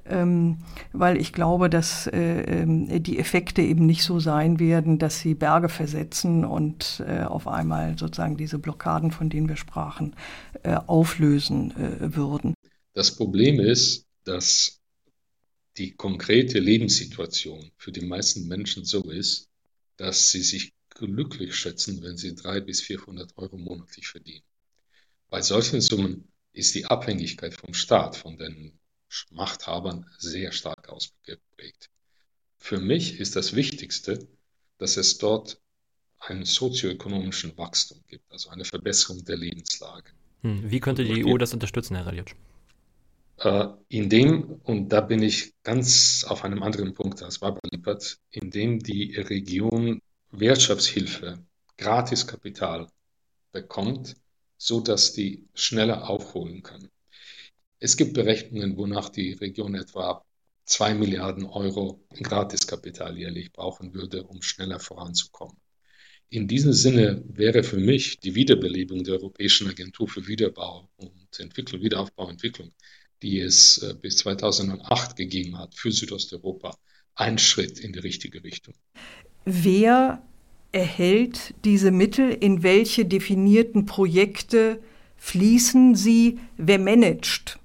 ähm, 0.07 0.59
weil 0.93 1.17
ich 1.17 1.33
glaube, 1.33 1.71
dass 1.71 2.07
äh, 2.07 2.63
ähm, 2.63 3.03
die 3.03 3.19
Effekte 3.19 3.63
eben 3.63 3.87
nicht 3.87 4.03
so 4.03 4.21
sein 4.21 4.59
werden, 4.59 4.99
dass 4.99 5.21
sie 5.21 5.35
Berge 5.35 5.69
versetzen 5.69 6.45
und 6.45 7.03
äh, 7.07 7.23
auf 7.23 7.47
einmal 7.47 7.97
sozusagen 7.99 8.37
diese 8.37 8.59
Blockaden, 8.59 9.11
von 9.11 9.31
denen 9.31 9.49
wir 9.49 9.57
sprachen, 9.57 10.15
äh, 10.63 10.75
auflösen 10.75 11.73
würden. 12.01 12.55
Das 12.95 13.15
Problem 13.15 13.61
ist, 13.61 14.07
dass 14.25 14.81
die 15.77 15.93
konkrete 15.93 16.59
Lebenssituation 16.59 17.71
für 17.77 17.93
die 17.93 18.05
meisten 18.05 18.49
Menschen 18.49 18.85
so 18.85 19.11
ist, 19.11 19.49
dass 19.97 20.31
sie 20.31 20.43
sich 20.43 20.73
glücklich 21.01 21.55
schätzen, 21.55 22.03
wenn 22.03 22.17
sie 22.17 22.35
300 22.35 22.67
bis 22.67 22.81
400 22.83 23.37
Euro 23.37 23.57
monatlich 23.57 24.09
verdienen. 24.09 24.45
Bei 25.29 25.43
solchen 25.43 25.81
Summen 25.81 26.29
ist 26.53 26.75
die 26.75 26.87
Abhängigkeit 26.87 27.55
vom 27.55 27.75
Staat, 27.75 28.17
von 28.17 28.37
den 28.37 28.79
Machthabern 29.31 30.07
sehr 30.19 30.53
stark 30.53 30.89
ausgeprägt. 30.89 31.91
Für 32.59 32.79
mich 32.79 33.19
ist 33.19 33.37
das 33.37 33.55
Wichtigste, 33.55 34.29
dass 34.79 34.97
es 34.97 35.19
dort 35.19 35.61
einen 36.19 36.45
sozioökonomischen 36.45 37.57
Wachstum 37.57 38.03
gibt, 38.07 38.31
also 38.31 38.51
eine 38.51 38.65
Verbesserung 38.65 39.25
der 39.25 39.37
Lebenslage. 39.37 40.11
Hm, 40.43 40.71
wie 40.71 40.81
könnte 40.81 41.05
die 41.05 41.25
EU 41.25 41.39
das 41.39 41.55
unterstützen, 41.55 41.97
Herr 41.97 42.07
Relic? 42.07 42.37
Äh, 43.39 43.69
indem, 43.89 44.61
und 44.65 44.91
da 44.91 45.01
bin 45.01 45.23
ich 45.23 45.55
ganz 45.63 46.25
auf 46.29 46.45
einem 46.45 46.63
anderen 46.63 46.93
Punkt 46.93 47.23
als 47.23 47.39
Barbara 47.39 47.67
Lippert, 47.73 48.19
indem 48.31 48.79
die 48.81 49.17
Region 49.17 50.03
Wirtschaftshilfe, 50.33 51.45
Gratiskapital 51.77 52.89
bekommt, 53.53 54.17
so 54.57 54.81
dass 54.81 55.13
die 55.13 55.49
schneller 55.55 56.09
aufholen 56.09 56.63
kann. 56.63 56.89
Es 57.79 57.97
gibt 57.97 58.15
Berechnungen, 58.15 58.77
wonach 58.77 59.09
die 59.09 59.33
Region 59.33 59.75
etwa 59.75 60.25
2 60.67 60.95
Milliarden 60.95 61.47
Euro 61.47 62.05
Gratiskapital 62.23 63.19
jährlich 63.19 63.53
brauchen 63.53 63.93
würde, 63.95 64.25
um 64.25 64.41
schneller 64.43 64.79
voranzukommen. 64.79 65.57
In 66.29 66.47
diesem 66.47 66.73
Sinne 66.73 67.25
wäre 67.27 67.65
für 67.65 67.79
mich 67.79 68.21
die 68.21 68.37
Wiederbelebung 68.37 69.03
der 69.03 69.15
Europäischen 69.15 69.69
Agentur 69.69 70.07
für 70.07 70.29
Wiederbau 70.29 70.89
und 70.97 71.41
Entwicklung, 71.41 71.83
Wiederaufbau 71.83 72.27
und 72.27 72.33
Entwicklung, 72.33 72.71
die 73.21 73.41
es 73.41 73.79
äh, 73.79 73.95
bis 73.95 74.19
2008 74.19 75.17
gegeben 75.17 75.59
hat 75.59 75.75
für 75.75 75.91
Südosteuropa, 75.91 76.79
ein 77.17 77.39
Schritt 77.39 77.81
in 77.81 77.93
die 77.93 77.99
richtige 77.99 78.45
Richtung. 78.45 78.75
Wer 79.45 80.21
erhält 80.73 81.55
diese 81.65 81.91
Mittel? 81.91 82.31
In 82.31 82.63
welche 82.63 83.05
definierten 83.05 83.87
Projekte 83.87 84.81
fließen 85.17 85.95
sie? 85.95 86.39
Wer 86.57 86.79
managt? 86.79 87.61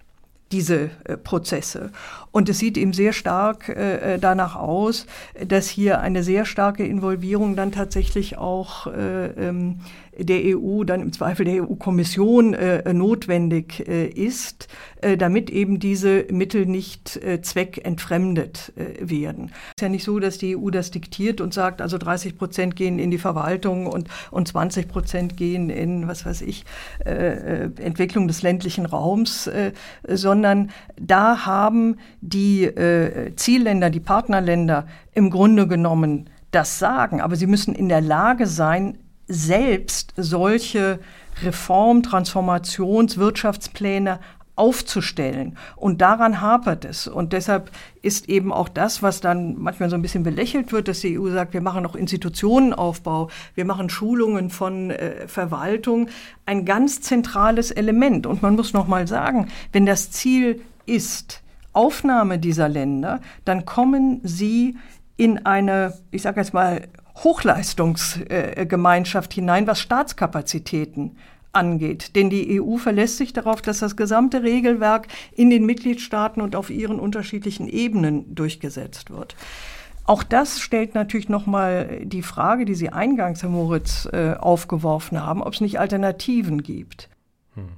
diese 0.52 0.92
äh, 1.04 1.18
Prozesse. 1.18 1.92
Und 2.32 2.50
es 2.50 2.60
sieht 2.60 2.78
eben 2.78 2.94
sehr 2.94 3.14
stark 3.14 3.70
äh, 3.70 4.16
äh, 4.16 4.20
danach 4.20 4.56
aus, 4.56 5.06
dass 5.46 5.68
hier 5.68 6.00
eine 6.02 6.24
sehr 6.24 6.46
starke 6.46 6.86
Involvierung 6.86 7.56
dann 7.56 7.72
tatsächlich 7.72 8.38
auch 8.38 8.88
äh, 8.88 9.28
ähm, 9.28 9.80
der 10.18 10.58
EU, 10.58 10.84
dann 10.84 11.02
im 11.02 11.14
Zweifel 11.14 11.46
der 11.46 11.64
EU-Kommission 11.64 12.54
äh, 12.54 12.94
notwendig 12.94 13.88
äh, 13.88 14.08
ist, 14.08 14.68
äh, 15.02 15.18
damit 15.18 15.50
eben 15.50 15.80
diese 15.80 16.26
Mittel 16.32 16.66
nicht 16.66 17.18
äh, 17.18 17.42
zweckentfremdet 17.42 18.74
äh, 18.76 19.10
werden. 19.10 19.52
Es 19.76 19.78
ist 19.78 19.82
ja 19.82 19.90
nicht 19.90 20.04
so, 20.04 20.20
dass 20.20 20.38
die 20.38 20.58
EU 20.58 20.70
das 20.70 20.92
diktiert 20.92 21.42
und 21.42 21.54
sagt, 21.54 21.82
also 21.82 21.98
30 21.98 22.38
Prozent 22.38 22.76
gehen 22.76 22.98
in 22.98 23.12
die 23.12 23.18
Verwaltung 23.18 23.88
und, 23.88 24.08
und 24.32 24.48
20 24.48 24.88
Prozent 24.88 25.38
gehen 25.38 25.70
in, 25.70 26.08
was 26.08 26.26
weiß 26.26 26.42
ich, 26.42 26.66
äh, 27.06 27.70
Entwicklung 27.82 28.28
des 28.28 28.42
ländlichen 28.42 28.86
Raums, 28.86 29.50
sondern 30.08 30.72
da 31.00 31.46
haben 31.46 31.98
die 32.22 32.70
Zielländer, 33.36 33.90
die 33.90 34.00
Partnerländer 34.00 34.88
im 35.14 35.30
Grunde 35.30 35.68
genommen 35.68 36.30
das 36.52 36.80
Sagen, 36.80 37.22
aber 37.22 37.36
sie 37.36 37.48
müssen 37.48 37.76
in 37.76 37.90
der 37.90 38.02
Lage 38.02 38.48
sein, 38.48 38.98
selbst 39.28 40.14
solche 40.18 41.00
Reform-, 41.44 42.02
Transformations-, 42.02 43.18
Wirtschaftspläne 43.18 44.20
aufzustellen. 44.56 45.58
Und 45.76 46.02
daran 46.02 46.40
hapert 46.40 46.86
es. 46.86 47.08
Und 47.08 47.34
deshalb 47.34 47.72
ist 48.02 48.30
eben 48.30 48.54
auch 48.54 48.70
das, 48.70 49.04
was 49.04 49.20
dann 49.20 49.56
manchmal 49.60 49.90
so 49.90 49.96
ein 49.96 50.02
bisschen 50.02 50.24
belächelt 50.24 50.72
wird, 50.72 50.88
dass 50.88 51.02
die 51.02 51.20
EU 51.20 51.30
sagt, 51.30 51.54
wir 51.54 51.62
machen 51.62 51.86
auch 51.86 51.96
Institutionenaufbau, 51.96 53.30
wir 53.54 53.66
machen 53.66 53.90
Schulungen 53.90 54.50
von 54.50 54.92
äh, 54.92 55.28
Verwaltung, 55.28 56.08
ein 56.46 56.66
ganz 56.66 57.02
zentrales 57.02 57.72
Element. 57.72 58.26
Und 58.26 58.42
man 58.42 58.56
muss 58.56 58.74
noch 58.74 58.88
mal 58.88 59.08
sagen, 59.08 59.50
wenn 59.74 59.86
das 59.86 60.12
Ziel 60.12 60.62
ist, 60.86 61.42
Aufnahme 61.74 62.40
dieser 62.40 62.70
Länder, 62.70 63.20
dann 63.44 63.66
kommen 63.66 64.22
sie 64.24 64.78
in 65.18 65.46
eine, 65.46 65.94
ich 66.12 66.22
sage 66.22 66.40
jetzt 66.40 66.54
mal, 66.54 66.88
Hochleistungsgemeinschaft 67.18 69.34
hinein, 69.34 69.68
was 69.68 69.80
Staatskapazitäten 69.80 71.18
angeht. 71.54 72.16
Denn 72.16 72.30
die 72.30 72.62
EU 72.62 72.78
verlässt 72.78 73.18
sich 73.18 73.34
darauf, 73.34 73.62
dass 73.62 73.80
das 73.80 73.96
gesamte 73.96 74.44
Regelwerk 74.44 75.08
in 75.32 75.50
den 75.50 75.66
Mitgliedstaaten 75.66 76.42
und 76.42 76.56
auf 76.56 76.70
ihren 76.70 77.00
unterschiedlichen 77.00 77.68
Ebenen 77.68 78.36
durchgesetzt 78.36 79.10
wird. 79.10 79.36
Auch 80.04 80.22
das 80.22 80.60
stellt 80.60 80.94
natürlich 80.94 81.30
nochmal 81.30 82.02
die 82.04 82.22
Frage, 82.22 82.66
die 82.66 82.76
Sie 82.76 82.90
eingangs, 82.90 83.42
Herr 83.42 83.50
Moritz, 83.50 84.08
äh, 84.12 84.34
aufgeworfen 84.34 85.26
haben, 85.26 85.42
ob 85.42 85.54
es 85.54 85.62
nicht 85.62 85.80
Alternativen 85.80 86.62
gibt. 86.62 87.10
Hm. 87.56 87.70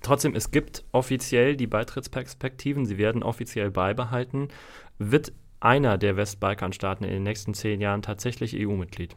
Trotzdem, 0.00 0.34
es 0.34 0.50
gibt 0.50 0.84
offiziell 0.92 1.56
die 1.56 1.66
Beitrittsperspektiven, 1.66 2.86
sie 2.86 2.98
werden 2.98 3.22
offiziell 3.22 3.70
beibehalten. 3.70 4.48
Wird 4.98 5.32
einer 5.64 5.96
der 5.96 6.16
Westbalkanstaaten 6.16 7.06
in 7.06 7.12
den 7.12 7.22
nächsten 7.22 7.54
zehn 7.54 7.80
Jahren 7.80 8.02
tatsächlich 8.02 8.54
EU-Mitglied? 8.54 9.16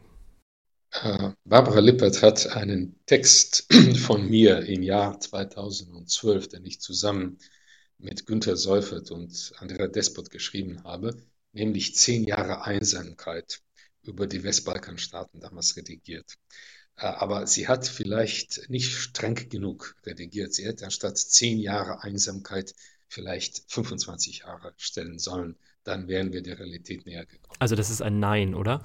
Äh, 0.90 1.32
Barbara 1.44 1.80
Lippert 1.80 2.22
hat 2.22 2.46
einen 2.56 2.98
Text 3.04 3.66
von 3.98 4.28
mir 4.28 4.60
im 4.60 4.82
Jahr 4.82 5.20
2012, 5.20 6.48
den 6.48 6.64
ich 6.64 6.80
zusammen 6.80 7.38
mit 7.98 8.26
Günter 8.26 8.56
Seufert 8.56 9.10
und 9.10 9.52
Andrea 9.58 9.88
Despot 9.88 10.30
geschrieben 10.30 10.84
habe, 10.84 11.14
nämlich 11.52 11.94
zehn 11.94 12.24
Jahre 12.24 12.62
Einsamkeit 12.64 13.60
über 14.02 14.26
die 14.26 14.42
Westbalkanstaaten 14.42 15.40
damals 15.40 15.76
redigiert. 15.76 16.34
Äh, 16.96 17.06
aber 17.06 17.46
sie 17.46 17.68
hat 17.68 17.86
vielleicht 17.86 18.70
nicht 18.70 18.94
streng 18.94 19.50
genug 19.50 19.96
redigiert. 20.06 20.54
Sie 20.54 20.64
hätte 20.64 20.86
anstatt 20.86 21.18
zehn 21.18 21.58
Jahre 21.58 22.02
Einsamkeit 22.02 22.72
vielleicht 23.06 23.64
25 23.68 24.40
Jahre 24.40 24.72
stellen 24.78 25.18
sollen 25.18 25.56
dann 25.88 26.06
wären 26.06 26.32
wir 26.34 26.42
der 26.42 26.58
Realität 26.58 27.06
näher 27.06 27.24
gekommen. 27.24 27.56
Also 27.58 27.74
das 27.74 27.88
ist 27.88 28.02
ein 28.02 28.20
Nein, 28.20 28.54
oder? 28.54 28.82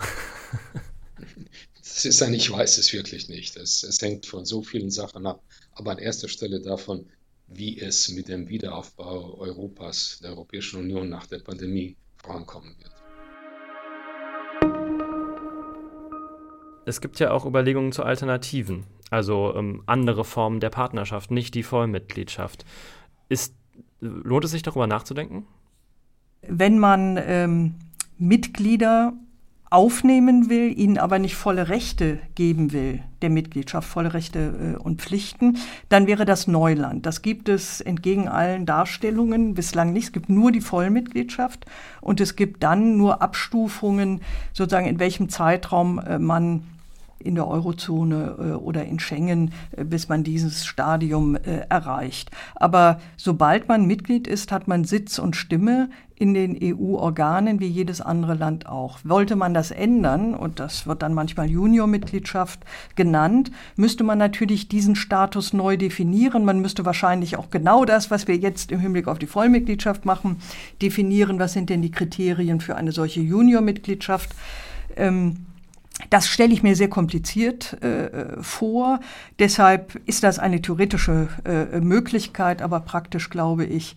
das 1.78 2.06
ist 2.06 2.24
ein 2.24 2.34
Ich 2.34 2.50
weiß 2.50 2.78
es 2.78 2.94
wirklich 2.94 3.28
nicht. 3.28 3.58
Es, 3.58 3.84
es 3.84 4.02
hängt 4.02 4.26
von 4.26 4.46
so 4.46 4.64
vielen 4.64 4.90
Sachen 4.90 5.26
ab. 5.26 5.44
Aber 5.74 5.92
an 5.92 5.98
erster 5.98 6.30
Stelle 6.30 6.62
davon, 6.62 7.06
wie 7.48 7.78
es 7.78 8.08
mit 8.10 8.30
dem 8.30 8.48
Wiederaufbau 8.48 9.38
Europas, 9.38 10.20
der 10.24 10.32
Europäischen 10.32 10.80
Union 10.80 11.10
nach 11.10 11.28
der 11.28 11.40
Pandemie 11.40 11.98
vorankommen 12.16 12.74
wird. 12.80 12.92
Es 16.86 17.02
gibt 17.02 17.20
ja 17.20 17.32
auch 17.32 17.46
Überlegungen 17.46 17.92
zu 17.92 18.04
Alternativen, 18.04 18.86
also 19.10 19.54
ähm, 19.56 19.84
andere 19.88 20.24
Formen 20.24 20.62
der 20.62 20.70
Partnerschaft, 20.70 21.32
nicht 21.32 21.54
die 21.54 21.64
Vollmitgliedschaft. 21.64 22.66
Ist, 23.28 23.56
lohnt 24.00 24.46
es 24.46 24.52
sich 24.52 24.64
darüber 24.64 24.88
nachzudenken? 24.88 25.48
Wenn 26.48 26.80
man 26.80 27.20
ähm, 27.26 27.76
Mitglieder 28.18 29.14
aufnehmen 29.74 30.52
will, 30.52 30.78
ihnen 30.78 31.00
aber 31.00 31.18
nicht 31.18 31.36
volle 31.36 31.68
Rechte 31.68 32.20
geben 32.36 32.74
will, 32.74 33.00
der 33.24 33.32
Mitgliedschaft 33.32 33.90
volle 33.90 34.14
Rechte 34.14 34.76
äh, 34.76 34.78
und 34.78 35.02
Pflichten, 35.02 35.58
dann 35.90 36.06
wäre 36.06 36.26
das 36.26 36.46
Neuland. 36.46 37.08
Das 37.08 37.24
gibt 37.24 37.50
es 37.50 37.82
entgegen 37.82 38.28
allen 38.28 38.68
Darstellungen 38.68 39.56
bislang 39.56 39.92
nicht. 39.92 40.06
Es 40.06 40.12
gibt 40.12 40.30
nur 40.30 40.52
die 40.52 40.62
Vollmitgliedschaft 40.62 41.66
und 42.02 42.22
es 42.22 42.36
gibt 42.36 42.62
dann 42.62 42.98
nur 42.98 43.24
Abstufungen, 43.24 44.22
sozusagen 44.54 44.86
in 44.86 45.00
welchem 45.00 45.30
Zeitraum 45.30 45.98
äh, 45.98 46.20
man 46.20 46.62
in 47.24 47.36
der 47.36 47.48
Eurozone 47.48 48.36
äh, 48.38 48.44
oder 48.54 48.86
in 48.86 49.00
Schengen, 49.00 49.52
äh, 49.76 49.84
bis 49.84 50.10
man 50.10 50.24
dieses 50.24 50.66
Stadium 50.66 51.36
äh, 51.36 51.66
erreicht. 51.70 52.32
Aber 52.56 53.00
sobald 53.18 53.68
man 53.68 53.86
Mitglied 53.86 54.28
ist, 54.28 54.52
hat 54.52 54.68
man 54.68 54.84
Sitz 54.84 55.20
und 55.20 55.36
Stimme 55.36 55.90
in 56.16 56.34
den 56.34 56.58
EU-Organen 56.62 57.60
wie 57.60 57.68
jedes 57.68 58.00
andere 58.00 58.34
Land 58.36 58.68
auch. 58.68 59.00
Wollte 59.04 59.36
man 59.36 59.54
das 59.54 59.72
ändern, 59.72 60.36
und 60.36 60.60
das 60.60 60.88
wird 60.88 61.02
dann 61.02 61.14
manchmal 61.14 61.50
Junior-Mitgliedschaft 61.50 62.60
genannt, 62.96 63.52
müsste 63.76 64.04
man 64.04 64.20
natürlich 64.20 64.68
diesen 64.68 64.96
Status 64.96 65.54
neu 65.54 65.76
definieren. 65.76 66.46
Man 66.46 66.60
müsste 66.62 66.86
wahrscheinlich 66.86 67.38
auch 67.38 67.50
genau 67.50 67.84
das, 67.84 68.12
was 68.12 68.28
wir 68.28 68.38
jetzt 68.38 68.72
im 68.72 68.80
Hinblick 68.80 69.08
auf 69.08 69.20
die 69.20 69.28
Vollmitgliedschaft 69.28 70.06
machen, 70.06 70.38
definieren. 70.82 71.40
Was 71.40 71.54
sind 71.54 71.70
denn 71.70 71.82
die 71.82 71.92
Kriterien 71.92 72.62
für 72.62 72.76
eine 72.76 72.92
solche 72.92 73.22
Junior-Mitgliedschaft? 73.22 74.30
Ähm, 74.96 75.46
das 76.10 76.28
stelle 76.28 76.54
ich 76.54 76.64
mir 76.64 76.76
sehr 76.76 76.90
kompliziert 76.90 77.82
äh, 77.84 78.42
vor. 78.42 79.00
Deshalb 79.40 80.02
ist 80.06 80.24
das 80.24 80.40
eine 80.40 80.62
theoretische 80.62 81.28
äh, 81.46 81.80
Möglichkeit, 81.82 82.62
aber 82.62 82.80
praktisch 82.80 83.30
glaube 83.30 83.66
ich, 83.66 83.96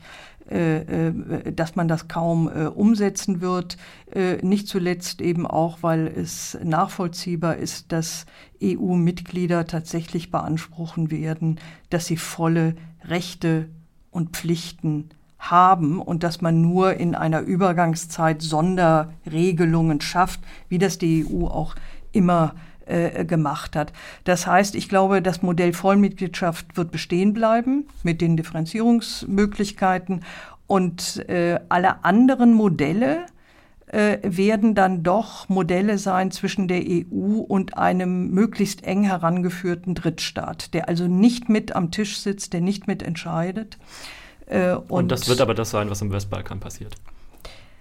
äh, 0.50 1.08
äh 1.08 1.52
dass 1.52 1.74
man 1.74 1.88
das 1.88 2.06
kaum 2.06 2.48
äh, 2.48 2.66
umsetzen 2.66 3.40
wird. 3.40 3.78
Äh, 4.14 4.36
nicht 4.46 4.68
zuletzt 4.68 5.20
eben 5.22 5.46
auch, 5.46 5.78
weil 5.82 6.06
es 6.06 6.56
nachvollziehbar 6.62 7.56
ist, 7.56 7.92
dass 7.92 8.26
EU-Mitglieder 8.62 9.66
tatsächlich 9.66 10.30
beanspruchen 10.30 11.10
werden, 11.10 11.58
dass 11.88 12.06
sie 12.06 12.18
volle 12.18 12.76
Rechte 13.04 13.68
und 14.10 14.36
Pflichten 14.36 15.10
haben 15.38 16.00
und 16.00 16.22
dass 16.22 16.40
man 16.40 16.60
nur 16.60 16.94
in 16.94 17.14
einer 17.14 17.40
Übergangszeit 17.40 18.42
Sonderregelungen 18.42 20.00
schafft, 20.00 20.40
wie 20.68 20.78
das 20.78 20.98
die 20.98 21.26
EU 21.26 21.46
auch 21.46 21.74
immer 22.12 22.54
äh, 22.86 23.24
gemacht 23.24 23.76
hat. 23.76 23.92
Das 24.24 24.46
heißt, 24.46 24.74
ich 24.74 24.88
glaube, 24.88 25.22
das 25.22 25.42
Modell 25.42 25.72
Vollmitgliedschaft 25.72 26.76
wird 26.76 26.90
bestehen 26.90 27.34
bleiben 27.34 27.86
mit 28.02 28.20
den 28.20 28.36
Differenzierungsmöglichkeiten 28.36 30.24
und 30.66 31.28
äh, 31.28 31.60
alle 31.68 32.04
anderen 32.04 32.54
Modelle 32.54 33.26
äh, 33.88 34.18
werden 34.22 34.74
dann 34.74 35.02
doch 35.02 35.48
Modelle 35.48 35.98
sein 35.98 36.30
zwischen 36.30 36.66
der 36.66 36.82
EU 36.82 37.38
und 37.38 37.78
einem 37.78 38.30
möglichst 38.30 38.84
eng 38.84 39.04
herangeführten 39.04 39.94
Drittstaat, 39.94 40.74
der 40.74 40.88
also 40.88 41.06
nicht 41.06 41.48
mit 41.48 41.76
am 41.76 41.92
Tisch 41.92 42.18
sitzt, 42.18 42.52
der 42.52 42.60
nicht 42.60 42.88
mit 42.88 43.02
entscheidet 43.02 43.78
und, 44.48 44.90
und, 44.90 45.08
das 45.12 45.28
wird 45.28 45.40
aber 45.40 45.54
das 45.54 45.70
sein, 45.70 45.90
was 45.90 46.02
im 46.02 46.12
Westbalkan 46.12 46.60
passiert. 46.60 46.94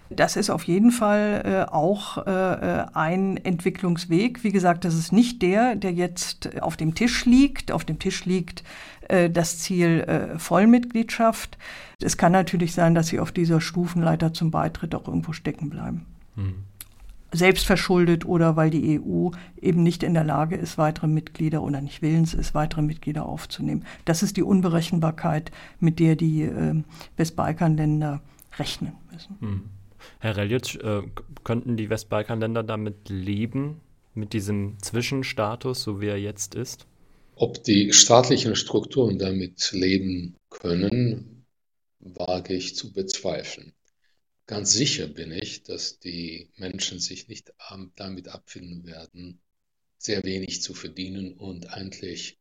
Das 0.09 0.35
ist 0.35 0.49
auf 0.49 0.63
jeden 0.63 0.91
Fall 0.91 1.41
äh, 1.45 1.71
auch 1.71 2.25
äh, 2.25 2.31
äh, 2.31 2.85
ein 2.93 3.37
Entwicklungsweg. 3.37 4.43
Wie 4.43 4.51
gesagt, 4.51 4.85
das 4.85 4.93
ist 4.93 5.11
nicht 5.11 5.41
der, 5.41 5.75
der 5.75 5.93
jetzt 5.93 6.61
auf 6.61 6.77
dem 6.77 6.93
Tisch 6.93 7.25
liegt. 7.25 7.71
Auf 7.71 7.85
dem 7.85 7.97
Tisch 7.97 8.25
liegt 8.25 8.63
äh, 9.09 9.29
das 9.31 9.59
Ziel 9.59 10.01
äh, 10.01 10.37
Vollmitgliedschaft. 10.37 11.57
Es 12.01 12.17
kann 12.17 12.31
natürlich 12.31 12.73
sein, 12.73 12.93
dass 12.93 13.07
sie 13.07 13.19
auf 13.19 13.31
dieser 13.31 13.59
Stufenleiter 13.61 14.31
zum 14.31 14.51
Beitritt 14.51 14.93
auch 14.93 15.07
irgendwo 15.07 15.33
stecken 15.33 15.69
bleiben. 15.71 16.05
Hm. 16.35 16.63
Selbstverschuldet 17.35 18.25
oder 18.25 18.55
weil 18.55 18.69
die 18.69 18.99
EU 18.99 19.29
eben 19.61 19.83
nicht 19.83 20.03
in 20.03 20.13
der 20.13 20.23
Lage 20.23 20.55
ist, 20.55 20.77
weitere 20.77 21.07
Mitglieder 21.07 21.61
oder 21.61 21.81
nicht 21.81 22.01
willens 22.01 22.33
ist, 22.33 22.53
weitere 22.53 22.81
Mitglieder 22.81 23.25
aufzunehmen. 23.25 23.85
Das 24.05 24.23
ist 24.23 24.37
die 24.37 24.43
Unberechenbarkeit, 24.43 25.51
mit 25.79 25.99
der 25.99 26.15
die 26.15 26.43
äh, 26.43 26.83
Westbalkanländer 27.17 28.21
rechnen 28.57 28.93
müssen. 29.11 29.37
Hm. 29.39 29.63
Herr 30.19 30.37
Reljic, 30.37 30.75
äh, 30.83 31.01
könnten 31.43 31.77
die 31.77 31.89
Westbalkanländer 31.89 32.63
damit 32.63 33.09
leben, 33.09 33.81
mit 34.15 34.33
diesem 34.33 34.77
Zwischenstatus, 34.81 35.83
so 35.83 36.01
wie 36.01 36.07
er 36.07 36.19
jetzt 36.19 36.55
ist? 36.55 36.87
Ob 37.35 37.63
die 37.63 37.91
staatlichen 37.91 38.55
Strukturen 38.55 39.19
damit 39.19 39.71
leben 39.73 40.35
können, 40.49 41.45
wage 41.99 42.53
ich 42.53 42.75
zu 42.75 42.93
bezweifeln. 42.93 43.73
Ganz 44.47 44.73
sicher 44.73 45.07
bin 45.07 45.31
ich, 45.31 45.63
dass 45.63 45.99
die 45.99 46.51
Menschen 46.57 46.99
sich 46.99 47.27
nicht 47.27 47.51
damit 47.95 48.27
abfinden 48.27 48.85
werden, 48.85 49.41
sehr 49.97 50.23
wenig 50.23 50.61
zu 50.61 50.75
verdienen 50.75 51.33
und 51.33 51.67
eigentlich 51.73 52.37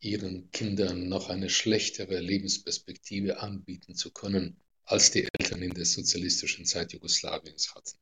ihren 0.00 0.50
Kindern 0.50 1.08
noch 1.08 1.30
eine 1.30 1.48
schlechtere 1.48 2.20
Lebensperspektive 2.20 3.40
anbieten 3.40 3.94
zu 3.94 4.10
können, 4.10 4.56
als 4.84 5.10
die 5.10 5.26
Eltern 5.38 5.62
in 5.62 5.72
der 5.72 5.86
sozialistischen 5.86 6.66
Zeit 6.66 6.92
Jugoslawiens 6.92 7.74
hatten. 7.74 7.96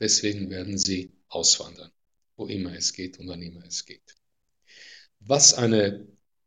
Deswegen 0.00 0.50
werden 0.50 0.76
sie 0.76 1.12
auswandern, 1.28 1.92
wo 2.36 2.46
immer 2.48 2.74
es 2.74 2.92
geht 2.92 3.20
und 3.20 3.28
wann 3.28 3.42
immer 3.42 3.64
es 3.64 3.84
geht. 3.84 4.16
Was 5.20 5.54
eine 5.54 6.06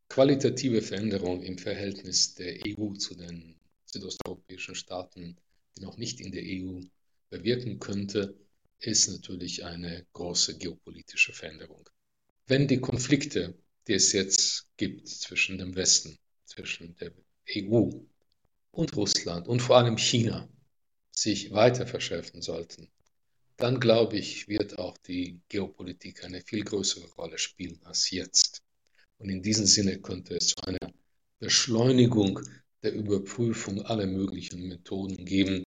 qualitative 0.09 0.81
Veränderung 0.81 1.43
im 1.43 1.57
Verhältnis 1.57 2.35
der 2.35 2.59
EU 2.65 2.93
zu 2.95 3.15
den 3.15 3.55
südosteuropäischen 3.85 4.75
Staaten, 4.75 5.37
die 5.75 5.81
noch 5.81 5.97
nicht 5.97 6.19
in 6.19 6.31
der 6.31 6.43
EU 6.43 6.81
bewirken 7.29 7.79
könnte, 7.79 8.35
ist 8.79 9.09
natürlich 9.09 9.63
eine 9.63 10.05
große 10.13 10.57
geopolitische 10.57 11.33
Veränderung. 11.33 11.87
Wenn 12.47 12.67
die 12.67 12.81
Konflikte, 12.81 13.57
die 13.87 13.93
es 13.93 14.11
jetzt 14.11 14.67
gibt 14.77 15.07
zwischen 15.07 15.57
dem 15.57 15.75
Westen, 15.75 16.17
zwischen 16.45 16.95
der 16.97 17.13
EU 17.55 17.89
und 18.71 18.95
Russland 18.95 19.47
und 19.47 19.61
vor 19.61 19.77
allem 19.77 19.97
China 19.97 20.49
sich 21.11 21.51
weiter 21.51 21.85
verschärfen 21.85 22.41
sollten, 22.41 22.89
dann 23.57 23.79
glaube 23.79 24.17
ich, 24.17 24.47
wird 24.47 24.79
auch 24.79 24.97
die 24.97 25.39
Geopolitik 25.47 26.23
eine 26.23 26.41
viel 26.41 26.63
größere 26.63 27.07
Rolle 27.11 27.37
spielen 27.37 27.79
als 27.83 28.09
jetzt. 28.09 28.63
Und 29.17 29.29
in 29.29 29.43
diesem 29.43 29.67
Sinne 29.67 29.99
könnte 29.99 30.35
es 30.35 30.47
zu 30.47 30.55
einer 30.65 30.91
Beschleunigung 31.39 32.39
der 32.83 32.93
Überprüfung 32.93 33.81
aller 33.83 34.07
möglichen 34.07 34.67
Methoden 34.67 35.25
geben, 35.25 35.63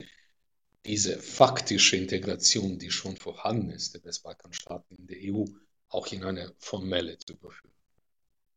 diese 0.85 1.19
faktische 1.19 1.97
Integration, 1.97 2.79
die 2.79 2.91
schon 2.91 3.17
vorhanden 3.17 3.71
ist, 3.71 3.95
der 3.95 4.05
Westbalkanstaaten 4.05 4.97
in 4.97 5.07
der 5.07 5.19
EU, 5.23 5.45
auch 5.89 6.13
in 6.13 6.25
eine 6.25 6.53
formelle 6.59 7.19
zu 7.19 7.35
überführen. 7.35 7.73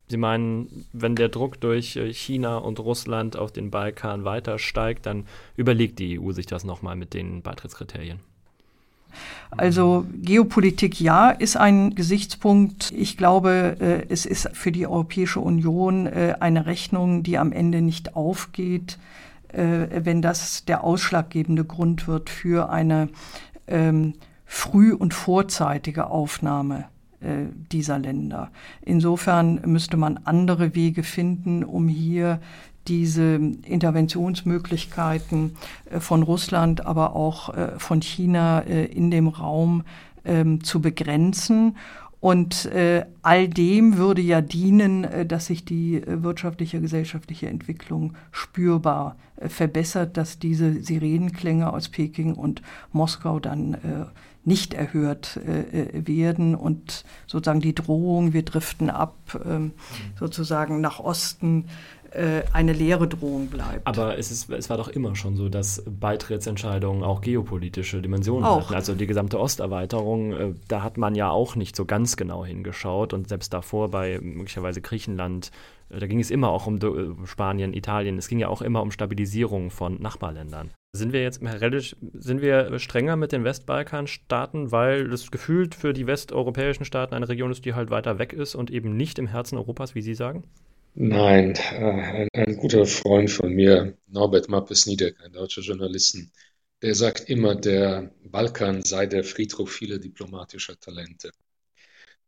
Sie 0.10 0.18
meinen, 0.18 0.88
wenn 0.94 1.16
der 1.16 1.30
Druck 1.30 1.60
durch 1.60 1.98
äh, 1.98 2.14
China 2.14 2.58
und 2.58 2.80
Russland 2.80 3.36
auf 3.36 3.52
den 3.52 3.72
Balkan 3.72 4.24
weiter 4.24 4.58
steigt, 4.58 5.06
dann 5.06 5.28
überlegt 5.58 6.00
die 6.00 6.20
EU 6.20 6.32
sich 6.32 6.46
das 6.46 6.64
nochmal 6.64 6.96
mit 6.96 7.14
den 7.14 7.42
Beitrittskriterien. 7.42 8.22
Also 9.51 10.06
Geopolitik 10.21 10.99
ja 10.99 11.30
ist 11.30 11.58
ein 11.58 11.95
Gesichtspunkt. 11.95 12.91
Ich 12.95 13.17
glaube, 13.17 13.77
äh, 13.80 14.06
es 14.10 14.25
ist 14.25 14.49
für 14.53 14.71
die 14.71 14.88
Europäische 14.88 15.39
Union 15.39 16.06
äh, 16.08 16.36
eine 16.39 16.65
Rechnung, 16.65 17.23
die 17.23 17.38
am 17.38 17.51
Ende 17.51 17.82
nicht 17.82 18.15
aufgeht, 18.15 18.97
wenn 19.49 20.21
das 20.21 20.65
der 20.65 20.84
ausschlaggebende 20.84 21.63
Grund 21.63 22.06
wird 22.06 22.30
für 22.30 22.69
eine 22.69 23.08
ähm, 23.67 24.13
früh- 24.45 24.93
und 24.93 25.13
vorzeitige 25.13 26.08
Aufnahme 26.08 26.80
äh, 26.80 26.97
dieser 27.19 27.97
Länder. 27.97 28.51
Insofern 28.84 29.60
müsste 29.65 29.97
man 29.97 30.19
andere 30.25 30.75
Wege 30.75 31.01
finden, 31.01 31.63
um 31.63 31.88
hier 31.88 32.39
diese 32.88 33.36
Interventionsmöglichkeiten 33.36 35.56
äh, 35.89 35.99
von 35.99 36.23
Russland, 36.23 36.86
aber 36.86 37.15
auch 37.15 37.56
äh, 37.56 37.80
von 37.80 38.01
China 38.01 38.60
in 38.60 39.12
dem 39.12 39.27
Raum 39.27 39.84
ähm, 40.25 40.63
zu 40.63 40.82
begrenzen. 40.82 41.75
Und 42.19 42.65
äh, 42.65 43.06
all 43.21 43.47
dem 43.47 43.97
würde 43.97 44.21
ja 44.21 44.41
dienen, 44.41 45.03
äh, 45.03 45.25
dass 45.25 45.47
sich 45.47 45.65
die 45.65 45.95
äh, 45.95 46.23
wirtschaftliche, 46.23 46.82
gesellschaftliche 46.82 47.47
Entwicklung 47.47 48.13
spürbar 48.32 49.17
verbessert, 49.39 50.17
dass 50.17 50.39
diese 50.39 50.82
Sirenenklänge 50.82 51.71
aus 51.71 51.89
Peking 51.89 52.34
und 52.34 52.63
Moskau 52.91 53.39
dann 53.39 53.77
nicht 54.48 54.74
erhört 54.74 55.38
äh, 55.46 56.08
werden 56.08 56.56
und 56.56 57.04
sozusagen 57.28 57.60
die 57.60 57.76
Drohung, 57.76 58.32
wir 58.32 58.44
driften 58.44 58.90
ab, 58.90 59.16
ähm, 59.46 59.74
sozusagen 60.18 60.80
nach 60.80 61.02
Osten, 61.02 61.66
äh, 62.17 62.43
eine 62.51 62.73
leere 62.73 63.08
Drohung 63.08 63.47
bleibt. 63.47 63.86
Aber 63.86 64.17
es, 64.17 64.32
ist, 64.32 64.49
es 64.49 64.69
war 64.71 64.77
doch 64.77 64.88
immer 64.88 65.15
schon 65.15 65.36
so, 65.36 65.49
dass 65.49 65.84
Beitrittsentscheidungen 65.86 67.03
auch 67.03 67.21
geopolitische 67.21 68.01
Dimensionen 68.01 68.43
auch. 68.43 68.65
hatten. 68.65 68.73
Also 68.73 68.95
die 68.95 69.06
gesamte 69.06 69.39
Osterweiterung, 69.39 70.34
äh, 70.34 70.53
da 70.67 70.82
hat 70.82 70.97
man 70.97 71.13
ja 71.13 71.30
auch 71.30 71.56
nicht 71.56 71.75
so 71.75 71.86
ganz 71.86 72.17
genau 72.17 72.43
hingeschaut 72.43 73.13
und 73.13 73.30
selbst 73.30 73.53
davor 73.53 73.91
bei 73.91 74.19
möglicherweise 74.19 74.82
Griechenland, 74.82 75.51
äh, 75.89 75.99
da 75.99 76.08
ging 76.08 76.19
es 76.19 76.32
immer 76.32 76.49
auch 76.49 76.65
um 76.65 76.80
Spanien, 77.27 77.73
Italien, 77.73 78.17
es 78.17 78.27
ging 78.27 78.39
ja 78.39 78.47
auch 78.47 78.63
immer 78.63 78.82
um 78.82 78.89
Stabilisierung 78.89 79.69
von 79.69 80.01
Nachbarländern. 80.01 80.71
Sind 80.93 81.13
wir 81.13 81.21
jetzt 81.21 81.43
relativ, 81.43 81.95
sind 82.13 82.41
wir 82.41 82.80
strenger 82.80 83.15
mit 83.15 83.32
den 83.32 83.43
Westbalkanstaaten, 83.43 84.71
weil 84.71 85.08
das 85.10 85.30
gefühlt 85.30 85.75
für 85.75 85.93
die 85.93 86.08
westeuropäischen 86.08 86.86
Staaten 86.86 87.13
eine 87.13 87.30
Region 87.30 87.51
ist, 87.51 87.65
die 87.65 87.75
halt 87.75 87.91
weiter 87.91 88.17
weg 88.17 88.34
ist 88.34 88.56
und 88.56 88.71
eben 88.71 88.97
nicht 88.97 89.19
im 89.19 89.27
Herzen 89.27 89.58
Europas, 89.58 89.93
wie 89.93 90.01
Sie 90.01 90.15
sagen? 90.15 90.43
Nein, 91.00 91.56
äh, 91.56 92.26
ein, 92.26 92.30
ein 92.34 92.58
guter 92.58 92.86
Freund 92.86 93.30
von 93.32 93.54
mir, 93.54 93.98
Norbert 94.08 94.50
Mappes-Niedeck, 94.50 95.22
ein 95.22 95.32
deutscher 95.34 95.62
Journalisten, 95.62 96.32
der 96.82 96.96
sagt 96.96 97.30
immer, 97.30 97.56
der 97.56 98.14
Balkan 98.24 98.84
sei 98.84 99.06
der 99.06 99.24
Friedhof 99.24 99.72
vieler 99.72 100.00
diplomatischer 100.00 100.80
Talente. 100.80 101.32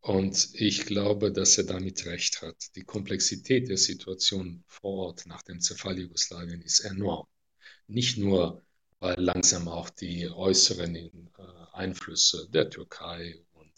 Und 0.01 0.49
ich 0.53 0.85
glaube, 0.85 1.31
dass 1.31 1.57
er 1.57 1.65
damit 1.65 2.05
recht 2.05 2.41
hat. 2.41 2.75
Die 2.75 2.83
Komplexität 2.83 3.69
der 3.69 3.77
Situation 3.77 4.63
vor 4.67 5.07
Ort 5.07 5.25
nach 5.25 5.41
dem 5.43 5.61
Zerfall 5.61 5.99
Jugoslawien 5.99 6.61
ist 6.61 6.81
enorm 6.81 7.27
nicht 7.87 8.17
nur, 8.17 8.61
weil 8.99 9.19
langsam 9.19 9.67
auch 9.67 9.89
die 9.89 10.29
äußeren 10.29 10.95
äh, 10.95 11.11
Einflüsse 11.73 12.47
der 12.49 12.69
Türkei 12.69 13.41
und 13.53 13.73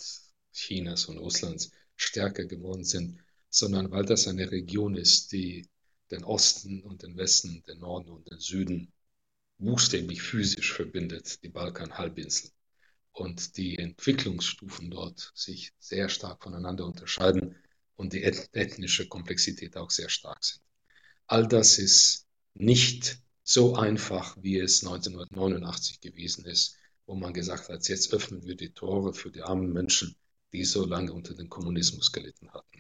Chinas 0.54 1.06
und 1.06 1.18
Russlands 1.18 1.72
stärker 1.96 2.46
geworden 2.46 2.84
sind, 2.84 3.20
sondern 3.52 3.92
weil 3.92 4.06
das 4.06 4.28
eine 4.28 4.50
Region 4.50 4.96
ist, 4.96 5.32
die 5.34 5.68
den 6.10 6.24
Osten 6.24 6.82
und 6.82 7.04
den 7.04 7.18
Westen, 7.18 7.64
den 7.68 7.80
Norden 7.80 8.10
und 8.10 8.30
den 8.32 8.40
Süden 8.40 8.92
buchstäblich 9.60 10.22
physisch 10.22 10.74
verbindet, 10.74 11.44
die 11.44 11.50
Balkanhalbinsel. 11.50 12.50
Und 13.12 13.58
die 13.58 13.78
Entwicklungsstufen 13.78 14.90
dort 14.90 15.32
sich 15.36 15.74
sehr 15.80 16.10
stark 16.10 16.42
voneinander 16.42 16.86
unterscheiden 16.86 17.56
und 17.98 18.14
die 18.14 18.24
ethnische 18.24 19.08
Komplexität 19.08 19.76
auch 19.78 19.92
sehr 19.92 20.10
stark 20.10 20.44
sind. 20.44 20.64
All 21.28 21.48
das 21.48 21.78
ist 21.78 22.26
nicht 22.54 23.20
so 23.44 23.76
einfach, 23.76 24.38
wie 24.42 24.60
es 24.60 24.84
1989 24.84 26.00
gewesen 26.00 26.46
ist, 26.46 26.78
wo 27.06 27.16
man 27.16 27.34
gesagt 27.34 27.68
hat, 27.70 27.88
jetzt 27.90 28.14
öffnen 28.14 28.44
wir 28.44 28.56
die 28.56 28.72
Tore 28.72 29.14
für 29.14 29.30
die 29.30 29.42
armen 29.42 29.74
Menschen, 29.74 30.16
die 30.54 30.64
so 30.64 30.86
lange 30.86 31.12
unter 31.12 31.34
dem 31.34 31.50
Kommunismus 31.50 32.12
gelitten 32.12 32.50
hatten. 32.52 32.80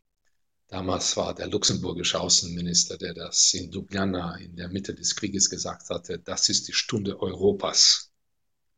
Damals 0.71 1.17
war 1.17 1.35
der 1.35 1.49
luxemburgische 1.49 2.17
Außenminister, 2.17 2.97
der 2.97 3.13
das 3.13 3.53
in 3.53 3.73
Ljubljana 3.73 4.37
in 4.37 4.55
der 4.55 4.69
Mitte 4.69 4.95
des 4.95 5.17
Krieges 5.17 5.49
gesagt 5.49 5.89
hatte, 5.89 6.17
das 6.17 6.47
ist 6.47 6.69
die 6.69 6.73
Stunde 6.73 7.19
Europas. 7.19 8.13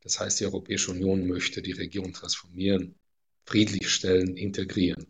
Das 0.02 0.20
heißt, 0.20 0.40
die 0.40 0.46
Europäische 0.46 0.90
Union 0.90 1.28
möchte 1.28 1.62
die 1.62 1.72
Region 1.72 2.12
transformieren, 2.12 2.96
friedlich 3.46 3.92
stellen, 3.92 4.36
integrieren. 4.36 5.06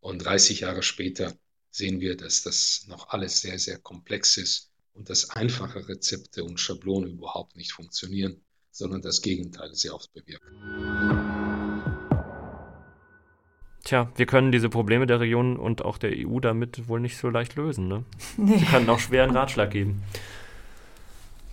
Und 0.00 0.18
30 0.18 0.60
Jahre 0.60 0.82
später 0.82 1.32
sehen 1.70 2.00
wir, 2.00 2.16
dass 2.16 2.42
das 2.42 2.86
noch 2.88 3.10
alles 3.10 3.40
sehr, 3.40 3.60
sehr 3.60 3.78
komplex 3.78 4.36
ist 4.36 4.72
und 4.94 5.08
dass 5.08 5.30
einfache 5.30 5.88
Rezepte 5.88 6.42
und 6.42 6.58
Schablonen 6.58 7.12
überhaupt 7.12 7.54
nicht 7.54 7.70
funktionieren, 7.70 8.44
sondern 8.72 9.00
das 9.00 9.22
Gegenteil 9.22 9.72
sehr 9.76 9.94
oft 9.94 10.12
bewirken. 10.12 11.35
Tja, 13.86 14.10
wir 14.16 14.26
können 14.26 14.50
diese 14.50 14.68
Probleme 14.68 15.06
der 15.06 15.20
Region 15.20 15.56
und 15.56 15.84
auch 15.84 15.96
der 15.96 16.10
EU 16.12 16.40
damit 16.40 16.88
wohl 16.88 16.98
nicht 16.98 17.16
so 17.18 17.28
leicht 17.30 17.54
lösen. 17.54 17.86
Ne? 17.86 18.04
Nee. 18.36 18.58
Sie 18.58 18.64
können 18.64 18.90
auch 18.90 18.98
schwer 18.98 19.22
einen 19.22 19.36
Ratschlag 19.36 19.70
geben. 19.70 20.02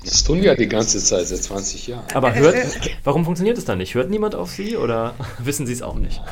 Das 0.03 0.23
tun 0.23 0.41
wir 0.41 0.55
die 0.55 0.67
ganze 0.67 0.97
Zeit, 0.97 1.27
seit 1.27 1.43
20 1.43 1.85
Jahren. 1.85 2.11
Aber 2.11 2.33
hört, 2.33 2.55
warum 3.03 3.23
funktioniert 3.23 3.59
es 3.59 3.65
dann 3.65 3.77
nicht? 3.77 3.93
Hört 3.93 4.09
niemand 4.09 4.33
auf 4.33 4.49
Sie 4.49 4.75
oder 4.77 5.13
wissen 5.37 5.67
Sie 5.67 5.73
es 5.73 5.83
auch 5.83 5.93
nicht? 5.93 6.23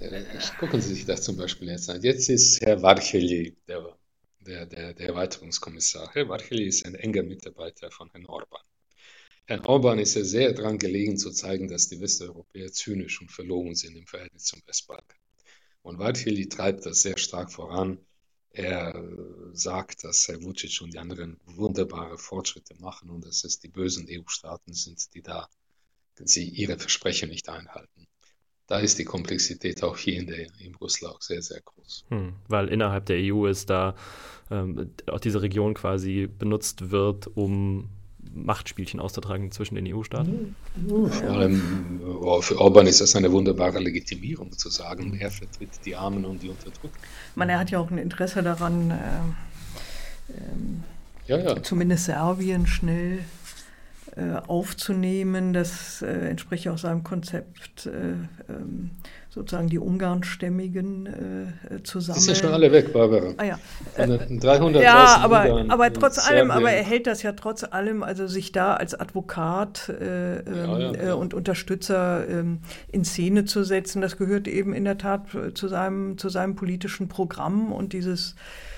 Nein, 0.00 0.24
gucken 0.58 0.80
Sie 0.80 0.94
sich 0.94 1.04
das 1.04 1.20
zum 1.24 1.36
Beispiel 1.36 1.68
jetzt 1.68 1.90
an. 1.90 2.00
Jetzt 2.00 2.30
ist 2.30 2.62
Herr 2.62 2.80
Varcheli 2.80 3.54
der, 3.68 3.84
der, 4.40 4.64
der, 4.64 4.94
der 4.94 5.08
Erweiterungskommissar. 5.08 6.08
Herr 6.14 6.26
Varcheli 6.26 6.68
ist 6.68 6.86
ein 6.86 6.94
enger 6.94 7.22
Mitarbeiter 7.22 7.90
von 7.90 8.08
Herrn 8.12 8.24
Orban. 8.24 8.62
Herrn 9.44 9.66
Orban 9.66 9.98
ist 9.98 10.14
ja 10.14 10.24
sehr 10.24 10.54
daran 10.54 10.78
gelegen 10.78 11.18
zu 11.18 11.30
zeigen, 11.32 11.68
dass 11.68 11.90
die 11.90 12.00
Westeuropäer 12.00 12.72
zynisch 12.72 13.20
und 13.20 13.30
verlogen 13.30 13.74
sind 13.74 13.94
im 13.94 14.06
Verhältnis 14.06 14.44
zum 14.44 14.62
Westbalkan. 14.66 15.18
Und 15.82 15.98
Varcheli 15.98 16.48
treibt 16.48 16.86
das 16.86 17.02
sehr 17.02 17.18
stark 17.18 17.52
voran 17.52 17.98
er 18.52 18.94
sagt, 19.52 20.04
dass 20.04 20.26
Herr 20.28 20.42
Vucic 20.42 20.80
und 20.82 20.92
die 20.92 20.98
anderen 20.98 21.38
wunderbare 21.46 22.18
Fortschritte 22.18 22.74
machen 22.80 23.10
und 23.10 23.24
dass 23.24 23.44
es 23.44 23.60
die 23.60 23.68
bösen 23.68 24.06
EU-Staaten 24.10 24.72
sind, 24.72 25.14
die 25.14 25.22
da 25.22 25.48
sie 26.22 26.44
ihre 26.44 26.78
Versprechen 26.78 27.30
nicht 27.30 27.48
einhalten. 27.48 28.06
Da 28.66 28.78
ist 28.78 28.98
die 28.98 29.04
Komplexität 29.04 29.82
auch 29.82 29.96
hier 29.96 30.18
in, 30.18 30.26
der, 30.26 30.46
in 30.58 30.72
Brüssel 30.72 31.08
auch 31.08 31.20
sehr, 31.20 31.42
sehr 31.42 31.60
groß. 31.60 32.04
Hm, 32.08 32.34
weil 32.46 32.68
innerhalb 32.68 33.06
der 33.06 33.16
EU 33.18 33.46
ist 33.46 33.70
da 33.70 33.96
ähm, 34.50 34.92
auch 35.06 35.18
diese 35.18 35.42
Region 35.42 35.74
quasi 35.74 36.26
benutzt 36.26 36.90
wird, 36.90 37.26
um 37.36 37.88
Machtspielchen 38.34 39.00
auszutragen 39.00 39.50
zwischen 39.50 39.74
den 39.74 39.92
EU-Staaten? 39.92 40.54
Vor 40.88 41.30
allem 41.30 42.00
oh, 42.20 42.40
für 42.40 42.60
Orban 42.60 42.86
ist 42.86 43.00
das 43.00 43.16
eine 43.16 43.30
wunderbare 43.32 43.78
Legitimierung 43.78 44.52
zu 44.52 44.68
sagen, 44.68 45.18
er 45.18 45.30
vertritt 45.30 45.70
die 45.84 45.96
Armen 45.96 46.24
und 46.24 46.42
die 46.42 46.48
Unterdrückten. 46.48 47.00
Man, 47.34 47.48
er 47.48 47.58
hat 47.58 47.70
ja 47.70 47.78
auch 47.78 47.90
ein 47.90 47.98
Interesse 47.98 48.42
daran, 48.42 48.90
äh, 48.90 48.94
äh, 50.32 50.36
ja, 51.26 51.38
ja. 51.38 51.62
zumindest 51.62 52.06
Serbien 52.06 52.66
schnell 52.66 53.20
äh, 54.16 54.34
aufzunehmen. 54.46 55.52
Das 55.52 56.02
äh, 56.02 56.30
entspricht 56.30 56.68
auch 56.68 56.78
seinem 56.78 57.04
Konzept, 57.04 57.86
äh, 57.86 57.90
ähm, 58.48 58.90
sozusagen 59.30 59.68
die 59.68 59.78
Ungarnstämmigen 59.78 61.06
äh, 61.06 61.82
zusammen. 61.84 62.18
Die 62.18 62.24
sind 62.24 62.36
schon 62.36 62.52
alle 62.52 62.72
weg, 62.72 62.92
Barbara. 62.92 63.32
Ah, 63.36 63.44
ja. 63.44 63.58
300 63.96 64.82
ja, 64.82 65.18
aber, 65.22 65.44
Ungarn 65.44 65.70
aber 65.70 65.92
trotz 65.92 66.18
allem, 66.18 66.50
aber 66.50 66.72
er 66.72 66.82
hält 66.82 67.06
das 67.06 67.22
ja 67.22 67.32
trotz 67.32 67.64
allem, 67.64 68.02
also 68.02 68.26
sich 68.26 68.50
da 68.50 68.74
als 68.74 68.94
Advokat 68.94 69.88
äh, 69.88 70.42
ja, 70.44 70.78
ja, 70.78 71.10
äh, 71.10 71.12
und 71.12 71.32
Unterstützer 71.32 72.28
äh, 72.28 72.44
in 72.90 73.04
Szene 73.04 73.44
zu 73.44 73.62
setzen, 73.62 74.02
das 74.02 74.16
gehört 74.16 74.48
eben 74.48 74.74
in 74.74 74.84
der 74.84 74.98
Tat 74.98 75.28
zu 75.54 75.68
seinem, 75.68 76.18
zu 76.18 76.28
seinem 76.28 76.56
politischen 76.56 77.08
Programm 77.08 77.72
und 77.72 77.92
dieses 77.92 78.32
äh, 78.32 78.69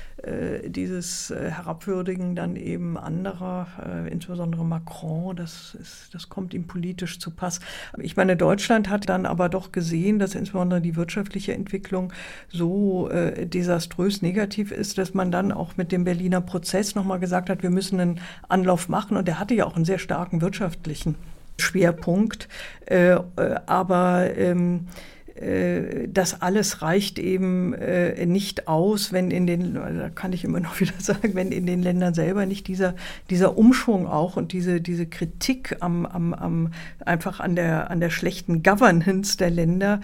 dieses 0.68 1.30
äh, 1.30 1.50
Herabwürdigen 1.50 2.36
dann 2.36 2.56
eben 2.56 2.96
anderer, 2.96 3.66
äh, 3.84 4.10
insbesondere 4.10 4.64
Macron, 4.64 5.34
das, 5.34 5.76
ist, 5.80 6.10
das 6.12 6.28
kommt 6.28 6.54
ihm 6.54 6.66
politisch 6.66 7.18
zu 7.18 7.30
Pass. 7.30 7.60
Ich 7.98 8.16
meine, 8.16 8.36
Deutschland 8.36 8.88
hat 8.88 9.08
dann 9.08 9.26
aber 9.26 9.48
doch 9.48 9.72
gesehen, 9.72 10.18
dass 10.18 10.34
insbesondere 10.34 10.80
die 10.80 10.96
wirtschaftliche 10.96 11.54
Entwicklung 11.54 12.12
so 12.48 13.08
äh, 13.10 13.46
desaströs 13.46 14.22
negativ 14.22 14.70
ist, 14.70 14.98
dass 14.98 15.14
man 15.14 15.32
dann 15.32 15.50
auch 15.50 15.76
mit 15.76 15.92
dem 15.92 16.04
Berliner 16.04 16.40
Prozess 16.40 16.94
nochmal 16.94 17.18
gesagt 17.18 17.50
hat, 17.50 17.62
wir 17.62 17.70
müssen 17.70 17.98
einen 17.98 18.20
Anlauf 18.48 18.88
machen. 18.88 19.16
Und 19.16 19.26
der 19.26 19.38
hatte 19.38 19.54
ja 19.54 19.66
auch 19.66 19.76
einen 19.76 19.84
sehr 19.84 19.98
starken 19.98 20.40
wirtschaftlichen 20.40 21.16
Schwerpunkt. 21.58 22.48
Äh, 22.86 23.18
aber 23.66 24.36
ähm, 24.36 24.86
äh, 25.21 25.21
das 26.08 26.40
alles 26.40 26.82
reicht 26.82 27.18
eben 27.18 27.74
äh, 27.74 28.26
nicht 28.26 28.68
aus, 28.68 29.12
wenn 29.12 29.30
in 29.30 29.46
den, 29.46 29.74
da 29.74 30.08
kann 30.08 30.32
ich 30.32 30.44
immer 30.44 30.60
noch 30.60 30.80
wieder 30.80 30.94
sagen, 30.98 31.34
wenn 31.34 31.50
in 31.50 31.66
den 31.66 31.82
Ländern 31.82 32.14
selber 32.14 32.46
nicht 32.46 32.68
dieser, 32.68 32.94
dieser 33.30 33.58
Umschwung 33.58 34.06
auch 34.06 34.36
und 34.36 34.52
diese, 34.52 34.80
diese 34.80 35.06
Kritik 35.06 35.76
am, 35.80 36.06
am, 36.06 36.32
am 36.34 36.72
einfach 37.04 37.40
an 37.40 37.56
der, 37.56 37.90
an 37.90 38.00
der 38.00 38.10
schlechten 38.10 38.62
Governance 38.62 39.36
der 39.36 39.50
Länder 39.50 40.00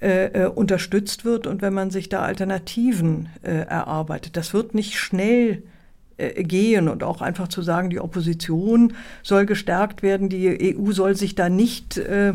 äh, 0.00 0.26
äh 0.26 0.46
unterstützt 0.46 1.24
wird 1.24 1.46
und 1.46 1.62
wenn 1.62 1.74
man 1.74 1.90
sich 1.90 2.08
da 2.08 2.22
Alternativen 2.22 3.28
äh, 3.42 3.50
erarbeitet. 3.50 4.36
Das 4.36 4.52
wird 4.54 4.74
nicht 4.74 4.98
schnell 4.98 5.62
gehen 6.36 6.88
und 6.88 7.02
auch 7.02 7.22
einfach 7.22 7.48
zu 7.48 7.62
sagen, 7.62 7.88
die 7.88 7.98
Opposition 7.98 8.92
soll 9.22 9.46
gestärkt 9.46 10.02
werden, 10.02 10.28
die 10.28 10.76
EU 10.76 10.92
soll 10.92 11.16
sich 11.16 11.34
da 11.34 11.48
nicht 11.48 11.96
äh, 11.96 12.34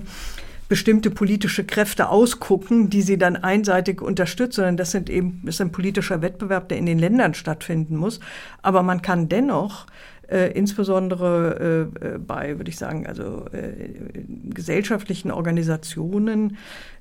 bestimmte 0.68 1.12
politische 1.12 1.64
Kräfte 1.64 2.10
ausgucken, 2.10 2.90
die 2.90 3.02
sie 3.02 3.18
dann 3.18 3.36
einseitig 3.36 4.02
unterstützen, 4.02 4.58
sondern 4.58 4.78
das 4.78 4.92
sind 4.92 5.10
eben 5.10 5.44
ist 5.46 5.62
ein 5.62 5.72
politischer 5.72 6.22
Wettbewerb, 6.22 6.70
der 6.70 6.78
in 6.78 6.86
den 6.86 7.00
Ländern 7.00 7.34
stattfinden 7.34 7.96
muss. 7.96 8.20
Aber 8.62 8.82
man 8.82 9.02
kann 9.02 9.30
dennoch 9.30 9.86
äh, 10.28 10.52
insbesondere 10.54 11.92
äh, 12.02 12.06
äh 12.06 12.18
bei, 12.18 12.58
würde 12.58 12.70
ich 12.70 12.78
sagen, 12.78 13.06
also 13.06 13.46
äh, 13.52 13.92
gesellschaftlichen 14.50 15.32
Organisationen 15.32 16.58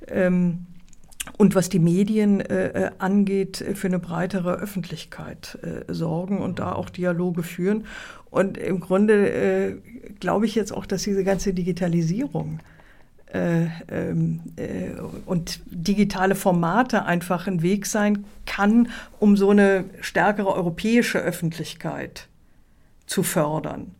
ähm, 0.08 0.66
und 1.38 1.54
was 1.54 1.70
die 1.70 1.78
Medien 1.78 2.40
äh, 2.40 2.66
äh 2.66 2.90
angeht, 2.98 3.64
für 3.74 3.86
eine 3.86 3.98
breitere 3.98 4.56
Öffentlichkeit 4.56 5.58
äh, 5.62 5.90
sorgen 5.90 6.38
und 6.42 6.58
da 6.58 6.72
auch 6.72 6.90
Dialoge 6.90 7.42
führen. 7.42 7.86
Und 8.30 8.58
im 8.58 8.80
Grunde 8.80 9.30
äh, 9.30 9.76
glaube 10.20 10.44
ich 10.44 10.54
jetzt 10.54 10.72
auch, 10.72 10.84
dass 10.84 11.04
diese 11.04 11.24
ganze 11.24 11.54
Digitalisierung 11.54 12.60
äh, 13.34 13.66
ähm, 13.88 14.40
äh, 14.54 14.90
und 15.26 15.60
digitale 15.66 16.36
Formate 16.36 17.04
einfach 17.04 17.48
ein 17.48 17.62
Weg 17.62 17.86
sein 17.86 18.24
kann, 18.46 18.88
um 19.18 19.36
so 19.36 19.50
eine 19.50 19.86
stärkere 20.00 20.54
europäische 20.54 21.18
Öffentlichkeit 21.18 22.28
zu 23.06 23.24
fördern. 23.24 23.90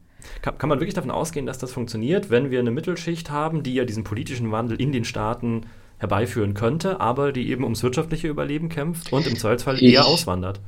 Kann, 0.40 0.56
kann 0.56 0.68
man 0.68 0.78
wirklich 0.78 0.94
davon 0.94 1.10
ausgehen, 1.10 1.46
dass 1.46 1.58
das 1.58 1.72
funktioniert, 1.72 2.30
wenn 2.30 2.52
wir 2.52 2.60
eine 2.60 2.70
Mittelschicht 2.70 3.30
haben, 3.30 3.64
die 3.64 3.74
ja 3.74 3.84
diesen 3.84 4.04
politischen 4.04 4.52
Wandel 4.52 4.80
in 4.80 4.92
den 4.92 5.04
Staaten 5.04 5.62
herbeiführen 5.98 6.54
könnte, 6.54 7.00
aber 7.00 7.32
die 7.32 7.50
eben 7.50 7.64
ums 7.64 7.82
wirtschaftliche 7.82 8.28
Überleben 8.28 8.68
kämpft 8.68 9.12
und 9.12 9.26
im 9.26 9.36
Zweifelsfall 9.36 9.82
eher 9.82 10.06
auswandert? 10.06 10.60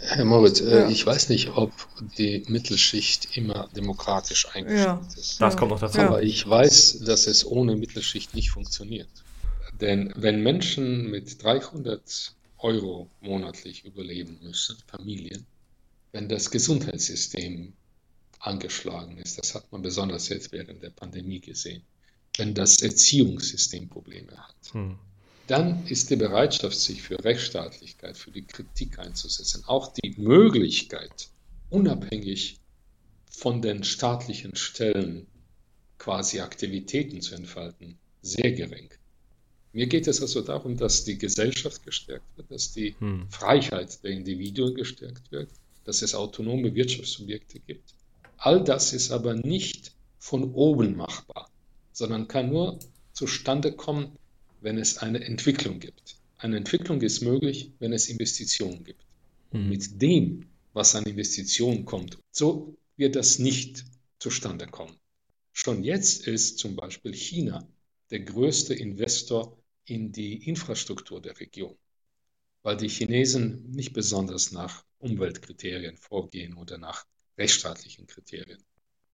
Herr 0.00 0.24
Moritz, 0.24 0.60
äh, 0.60 0.82
ja. 0.82 0.88
ich 0.88 1.04
weiß 1.04 1.28
nicht, 1.28 1.50
ob 1.56 1.72
die 2.16 2.44
Mittelschicht 2.48 3.36
immer 3.36 3.68
demokratisch 3.74 4.46
eingestellt 4.54 4.86
ja. 4.86 5.08
ist. 5.16 5.40
Das 5.40 5.56
kommt 5.56 5.72
noch 5.72 5.80
dazu. 5.80 5.98
Aber 6.00 6.22
ich 6.22 6.48
weiß, 6.48 7.00
dass 7.00 7.26
es 7.26 7.44
ohne 7.44 7.74
Mittelschicht 7.74 8.34
nicht 8.34 8.50
funktioniert. 8.50 9.08
Denn 9.80 10.12
wenn 10.16 10.42
Menschen 10.42 11.10
mit 11.10 11.42
300 11.42 12.34
Euro 12.58 13.10
monatlich 13.20 13.84
überleben 13.84 14.38
müssen, 14.42 14.76
Familien, 14.86 15.46
wenn 16.12 16.28
das 16.28 16.50
Gesundheitssystem 16.50 17.72
angeschlagen 18.38 19.18
ist, 19.18 19.38
das 19.38 19.54
hat 19.54 19.70
man 19.72 19.82
besonders 19.82 20.28
jetzt 20.28 20.52
während 20.52 20.82
der 20.82 20.90
Pandemie 20.90 21.40
gesehen, 21.40 21.82
wenn 22.36 22.54
das 22.54 22.82
Erziehungssystem 22.82 23.88
Probleme 23.88 24.36
hat, 24.36 24.72
hm 24.72 24.98
dann 25.48 25.86
ist 25.86 26.10
die 26.10 26.16
Bereitschaft, 26.16 26.78
sich 26.78 27.02
für 27.02 27.22
Rechtsstaatlichkeit, 27.24 28.16
für 28.16 28.30
die 28.30 28.44
Kritik 28.44 28.98
einzusetzen, 28.98 29.64
auch 29.66 29.92
die 29.94 30.14
Möglichkeit, 30.18 31.28
unabhängig 31.70 32.58
von 33.30 33.62
den 33.62 33.82
staatlichen 33.82 34.56
Stellen 34.56 35.26
quasi 35.96 36.40
Aktivitäten 36.40 37.22
zu 37.22 37.34
entfalten, 37.34 37.98
sehr 38.20 38.52
gering. 38.52 38.90
Mir 39.72 39.86
geht 39.86 40.06
es 40.06 40.20
also 40.20 40.42
darum, 40.42 40.76
dass 40.76 41.04
die 41.04 41.18
Gesellschaft 41.18 41.82
gestärkt 41.82 42.26
wird, 42.36 42.50
dass 42.50 42.72
die 42.72 42.94
hm. 42.98 43.26
Freiheit 43.30 44.02
der 44.04 44.10
Individuen 44.10 44.74
gestärkt 44.74 45.32
wird, 45.32 45.50
dass 45.84 46.02
es 46.02 46.14
autonome 46.14 46.74
Wirtschaftssubjekte 46.74 47.60
gibt. 47.60 47.94
All 48.36 48.62
das 48.62 48.92
ist 48.92 49.10
aber 49.10 49.34
nicht 49.34 49.92
von 50.18 50.52
oben 50.52 50.96
machbar, 50.96 51.50
sondern 51.92 52.28
kann 52.28 52.50
nur 52.50 52.78
zustande 53.12 53.72
kommen, 53.72 54.16
wenn 54.60 54.78
es 54.78 54.98
eine 54.98 55.24
Entwicklung 55.24 55.80
gibt. 55.80 56.16
Eine 56.38 56.56
Entwicklung 56.56 57.00
ist 57.02 57.20
möglich, 57.20 57.72
wenn 57.78 57.92
es 57.92 58.08
Investitionen 58.08 58.84
gibt. 58.84 59.04
Mhm. 59.52 59.68
Mit 59.68 60.02
dem, 60.02 60.46
was 60.72 60.94
an 60.94 61.04
Investitionen 61.04 61.84
kommt, 61.84 62.18
so 62.30 62.76
wird 62.96 63.16
das 63.16 63.38
nicht 63.38 63.84
zustande 64.18 64.66
kommen. 64.66 64.96
Schon 65.52 65.82
jetzt 65.82 66.26
ist 66.26 66.58
zum 66.58 66.76
Beispiel 66.76 67.12
China 67.12 67.66
der 68.10 68.20
größte 68.20 68.74
Investor 68.74 69.58
in 69.84 70.12
die 70.12 70.48
Infrastruktur 70.48 71.20
der 71.20 71.38
Region, 71.40 71.76
weil 72.62 72.76
die 72.76 72.88
Chinesen 72.88 73.70
nicht 73.70 73.92
besonders 73.92 74.52
nach 74.52 74.84
Umweltkriterien 74.98 75.96
vorgehen 75.96 76.54
oder 76.54 76.78
nach 76.78 77.06
rechtsstaatlichen 77.36 78.06
Kriterien. 78.06 78.62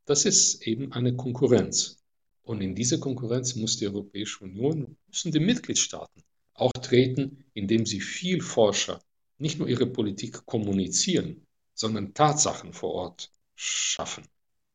Das 0.06 0.25
ist 0.25 0.65
eben 0.67 0.91
eine 0.91 1.15
Konkurrenz. 1.15 2.02
Und 2.43 2.62
in 2.62 2.75
diese 2.75 2.99
Konkurrenz 2.99 3.56
muss 3.56 3.77
die 3.77 3.88
Europäische 3.88 4.43
Union, 4.43 4.97
müssen 5.08 5.32
die 5.32 5.39
Mitgliedstaaten 5.39 6.23
auch 6.53 6.73
treten, 6.73 7.45
indem 7.53 7.86
sie 7.86 8.01
viel 8.01 8.41
Forscher 8.41 9.01
nicht 9.38 9.60
nur 9.60 9.67
ihre 9.67 9.88
Politik 9.88 10.45
kommunizieren, 10.45 11.45
sondern 11.73 12.13
Tatsachen 12.13 12.73
vor 12.73 12.91
Ort 12.91 13.32
schaffen. 13.56 14.25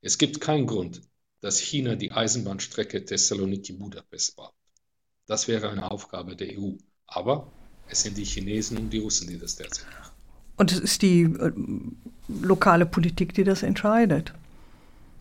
Es 0.01 0.19
gibt 0.19 0.41
keinen 0.41 0.67
Grund, 0.67 1.03
dass 1.41 1.59
China 1.59 1.95
die 1.95 2.11
Eisenbahnstrecke 2.11 3.05
Thessaloniki-Budapest 3.05 4.37
baut. 4.37 4.55
Das 5.27 5.47
wäre 5.47 5.71
eine 5.71 5.91
Aufgabe 5.91 6.37
der 6.37 6.59
EU. 6.59 6.73
Aber 7.07 7.51
es 7.89 8.03
sind 8.03 8.17
die 8.17 8.25
Chinesen 8.25 8.79
und 8.79 8.91
die 8.91 8.99
Russen, 8.99 9.29
die 9.29 9.39
das 9.39 9.57
derzeit 9.57 9.87
machen. 9.99 10.13
Und 10.57 10.73
es 10.73 10.81
ist 10.81 11.03
die 11.03 11.23
äh, 11.23 11.53
lokale 12.29 12.87
Politik, 12.87 13.35
die 13.35 13.45
das 13.45 13.63
entscheidet. 13.63 14.33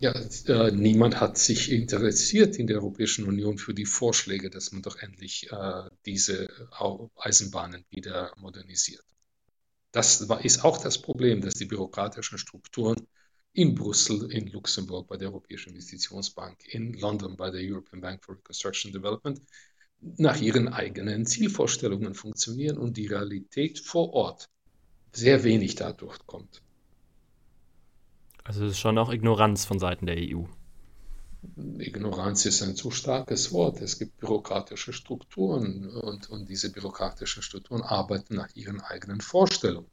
Ja, 0.00 0.12
äh, 0.12 0.70
niemand 0.70 1.20
hat 1.20 1.38
sich 1.38 1.72
interessiert 1.72 2.56
in 2.56 2.68
der 2.68 2.76
Europäischen 2.76 3.26
Union 3.26 3.58
für 3.58 3.74
die 3.74 3.84
Vorschläge, 3.84 4.48
dass 4.48 4.70
man 4.70 4.82
doch 4.82 4.96
endlich 4.96 5.50
äh, 5.50 5.90
diese 6.06 6.48
Eisenbahnen 7.16 7.84
wieder 7.90 8.32
modernisiert. 8.36 9.04
Das 9.90 10.28
war, 10.28 10.44
ist 10.44 10.64
auch 10.64 10.78
das 10.78 11.02
Problem, 11.02 11.40
dass 11.40 11.54
die 11.54 11.64
bürokratischen 11.64 12.38
Strukturen 12.38 13.08
in 13.52 13.74
Brüssel, 13.74 14.30
in 14.30 14.46
Luxemburg 14.46 15.08
bei 15.08 15.16
der 15.16 15.30
Europäischen 15.30 15.70
Investitionsbank, 15.70 16.72
in 16.72 16.92
London 16.92 17.36
bei 17.36 17.50
der 17.50 17.62
European 17.62 18.00
Bank 18.00 18.24
for 18.24 18.36
Reconstruction 18.36 18.92
Development 18.92 19.40
nach 20.00 20.40
ihren 20.40 20.68
eigenen 20.68 21.26
Zielvorstellungen 21.26 22.14
funktionieren 22.14 22.78
und 22.78 22.96
die 22.96 23.08
Realität 23.08 23.80
vor 23.80 24.12
Ort 24.12 24.48
sehr 25.12 25.42
wenig 25.42 25.74
dadurch 25.74 26.18
kommt. 26.26 26.62
Also 28.48 28.64
es 28.64 28.72
ist 28.72 28.78
schon 28.78 28.96
auch 28.96 29.12
Ignoranz 29.12 29.66
von 29.66 29.78
Seiten 29.78 30.06
der 30.06 30.16
EU. 30.16 30.44
Ignoranz 31.78 32.46
ist 32.46 32.62
ein 32.62 32.76
zu 32.76 32.90
starkes 32.90 33.52
Wort. 33.52 33.82
Es 33.82 33.98
gibt 33.98 34.18
bürokratische 34.20 34.94
Strukturen 34.94 35.90
und, 35.90 36.30
und 36.30 36.48
diese 36.48 36.72
bürokratischen 36.72 37.42
Strukturen 37.42 37.82
arbeiten 37.82 38.36
nach 38.36 38.48
ihren 38.54 38.80
eigenen 38.80 39.20
Vorstellungen. 39.20 39.86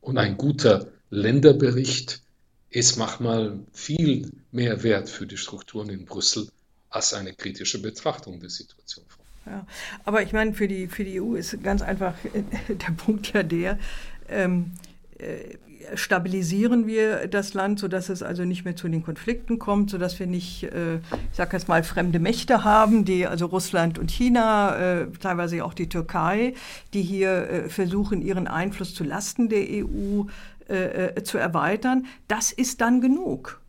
Und 0.00 0.18
ein 0.18 0.36
guter 0.36 0.86
Länderbericht 1.10 2.22
ist 2.70 2.96
manchmal 2.96 3.58
viel 3.72 4.30
mehr 4.52 4.84
wert 4.84 5.08
für 5.08 5.26
die 5.26 5.36
Strukturen 5.36 5.90
in 5.90 6.04
Brüssel 6.04 6.48
als 6.90 7.12
eine 7.12 7.34
kritische 7.34 7.82
Betrachtung 7.82 8.38
der 8.38 8.50
Situation. 8.50 9.04
Ja, 9.46 9.66
aber 10.04 10.22
ich 10.22 10.32
meine, 10.32 10.54
für 10.54 10.68
die, 10.68 10.86
für 10.86 11.02
die 11.02 11.20
EU 11.20 11.34
ist 11.34 11.60
ganz 11.64 11.82
einfach 11.82 12.14
der 12.68 12.92
Punkt 12.92 13.32
ja 13.32 13.42
der, 13.42 13.80
ähm, 14.28 14.74
äh, 15.18 15.56
stabilisieren 15.94 16.86
wir 16.86 17.26
das 17.26 17.54
Land, 17.54 17.78
sodass 17.78 18.08
es 18.08 18.22
also 18.22 18.44
nicht 18.44 18.64
mehr 18.64 18.76
zu 18.76 18.88
den 18.88 19.02
Konflikten 19.02 19.58
kommt, 19.58 19.90
sodass 19.90 20.18
wir 20.18 20.26
nicht, 20.26 20.64
äh, 20.64 20.96
ich 20.96 21.36
sage 21.36 21.56
jetzt 21.56 21.68
mal, 21.68 21.82
fremde 21.82 22.18
Mächte 22.18 22.64
haben, 22.64 23.04
die 23.04 23.26
also 23.26 23.46
Russland 23.46 23.98
und 23.98 24.10
China, 24.10 24.76
äh, 24.76 25.06
teilweise 25.20 25.64
auch 25.64 25.74
die 25.74 25.88
Türkei, 25.88 26.54
die 26.94 27.02
hier 27.02 27.30
äh, 27.30 27.68
versuchen, 27.68 28.22
ihren 28.22 28.46
Einfluss 28.46 28.94
zu 28.94 29.04
Lasten 29.04 29.48
der 29.48 29.64
EU 29.68 30.24
zu 31.24 31.36
erweitern. 31.36 32.06
Das 32.28 32.52
ist 32.52 32.80
dann 32.80 33.00
genug. 33.00 33.60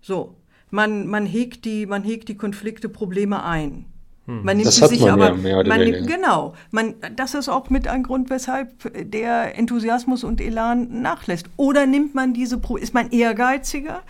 So, 0.00 0.36
man, 0.70 1.08
man, 1.08 1.26
hegt 1.26 1.64
die, 1.64 1.84
man 1.84 2.04
hegt 2.04 2.28
die 2.28 2.36
Konflikte, 2.36 2.88
Probleme 2.88 3.42
ein. 3.42 3.86
Hm. 4.26 4.42
Man 4.42 4.56
nimmt 4.56 4.68
das 4.68 4.76
sie 4.76 4.86
sich 4.86 5.00
man 5.00 5.10
aber, 5.10 5.26
ja 5.26 5.34
mehr 5.34 5.58
oder 5.58 5.68
man 5.68 5.80
nimmt, 5.80 6.06
genau, 6.06 6.54
man, 6.70 6.94
das 7.14 7.34
ist 7.34 7.48
auch 7.48 7.68
mit 7.68 7.88
ein 7.88 8.02
Grund, 8.02 8.30
weshalb 8.30 9.10
der 9.10 9.58
Enthusiasmus 9.58 10.24
und 10.24 10.40
Elan 10.40 11.02
nachlässt. 11.02 11.46
Oder 11.56 11.86
nimmt 11.86 12.14
man 12.14 12.32
diese, 12.32 12.60
ist 12.80 12.94
man 12.94 13.10
ehrgeiziger 13.10 14.02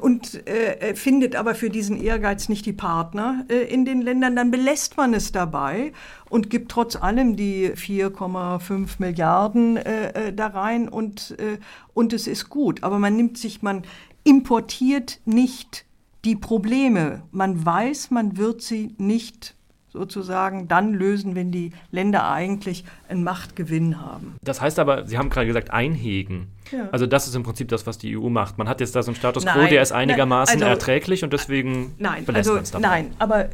und 0.00 0.46
äh, 0.46 0.94
findet 0.94 1.36
aber 1.36 1.54
für 1.54 1.70
diesen 1.70 2.00
Ehrgeiz 2.00 2.48
nicht 2.48 2.66
die 2.66 2.72
Partner 2.72 3.46
äh, 3.48 3.72
in 3.72 3.84
den 3.84 4.02
Ländern, 4.02 4.36
dann 4.36 4.50
belässt 4.50 4.96
man 4.96 5.14
es 5.14 5.32
dabei 5.32 5.92
und 6.28 6.50
gibt 6.50 6.70
trotz 6.70 6.96
allem 6.96 7.36
die 7.36 7.70
4,5 7.70 8.88
Milliarden 8.98 9.76
äh, 9.76 10.28
äh, 10.28 10.32
da 10.32 10.48
rein 10.48 10.88
und, 10.88 11.36
äh, 11.38 11.58
und 11.94 12.12
es 12.12 12.26
ist 12.26 12.50
gut. 12.50 12.82
Aber 12.82 12.98
man 12.98 13.16
nimmt 13.16 13.38
sich, 13.38 13.62
man 13.62 13.82
importiert 14.24 15.20
nicht 15.24 15.84
die 16.24 16.36
Probleme. 16.36 17.22
Man 17.30 17.64
weiß, 17.64 18.10
man 18.10 18.36
wird 18.36 18.62
sie 18.62 18.94
nicht 18.98 19.54
sozusagen 19.88 20.66
dann 20.66 20.92
lösen, 20.92 21.36
wenn 21.36 21.52
die 21.52 21.70
Länder 21.92 22.28
eigentlich 22.28 22.84
einen 23.08 23.22
Machtgewinn 23.22 24.00
haben. 24.00 24.34
Das 24.42 24.60
heißt 24.60 24.80
aber, 24.80 25.06
Sie 25.06 25.16
haben 25.16 25.30
gerade 25.30 25.46
gesagt, 25.46 25.70
einhegen. 25.70 26.48
Ja. 26.72 26.88
Also 26.90 27.06
das 27.06 27.28
ist 27.28 27.36
im 27.36 27.44
Prinzip 27.44 27.68
das, 27.68 27.86
was 27.86 27.96
die 27.98 28.18
EU 28.18 28.28
macht. 28.28 28.58
Man 28.58 28.68
hat 28.68 28.80
jetzt 28.80 28.96
da 28.96 29.02
so 29.02 29.10
einen 29.10 29.16
Status 29.16 29.46
quo, 29.46 29.66
der 29.66 29.82
ist 29.82 29.92
einigermaßen 29.92 30.54
also, 30.54 30.66
erträglich 30.66 31.22
und 31.22 31.32
deswegen 31.32 31.94
nein, 31.98 32.24
belässt 32.24 32.48
also, 32.48 32.54
man 32.54 32.62
es 32.64 32.70
dabei. 32.72 32.88
Nein, 32.88 33.14
aber 33.18 33.44
äh, 33.44 33.48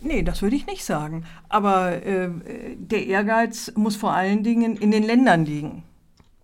Nee, 0.00 0.22
das 0.22 0.42
würde 0.42 0.54
ich 0.54 0.64
nicht 0.66 0.84
sagen. 0.84 1.24
Aber 1.48 2.06
äh, 2.06 2.30
der 2.76 3.06
Ehrgeiz 3.06 3.72
muss 3.74 3.96
vor 3.96 4.12
allen 4.12 4.44
Dingen 4.44 4.76
in 4.76 4.92
den 4.92 5.02
Ländern 5.02 5.44
liegen. 5.44 5.82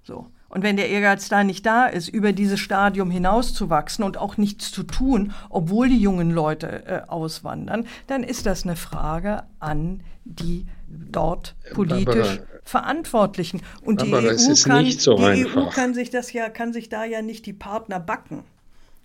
So. 0.02 0.26
Und 0.54 0.62
wenn 0.62 0.76
der 0.76 0.88
Ehrgeiz 0.88 1.28
da 1.28 1.42
nicht 1.42 1.66
da 1.66 1.86
ist, 1.86 2.08
über 2.08 2.32
dieses 2.32 2.60
Stadium 2.60 3.10
hinauszuwachsen 3.10 4.04
und 4.04 4.16
auch 4.16 4.36
nichts 4.36 4.70
zu 4.70 4.84
tun, 4.84 5.32
obwohl 5.50 5.88
die 5.88 5.98
jungen 5.98 6.30
Leute 6.30 6.86
äh, 6.86 7.00
auswandern, 7.08 7.88
dann 8.06 8.22
ist 8.22 8.46
das 8.46 8.62
eine 8.62 8.76
Frage 8.76 9.42
an 9.58 10.04
die 10.24 10.66
dort 10.86 11.56
politisch 11.72 12.04
Barbara, 12.04 12.38
Verantwortlichen. 12.62 13.62
Und 13.82 14.00
die, 14.00 14.14
EU 14.14 14.54
kann, 14.64 14.90
so 14.92 15.16
die 15.16 15.44
EU 15.44 15.70
kann 15.70 15.92
sich 15.92 16.10
das 16.10 16.32
ja, 16.32 16.48
kann 16.48 16.72
sich 16.72 16.88
da 16.88 17.04
ja 17.04 17.20
nicht 17.20 17.46
die 17.46 17.52
Partner 17.52 17.98
backen. 17.98 18.44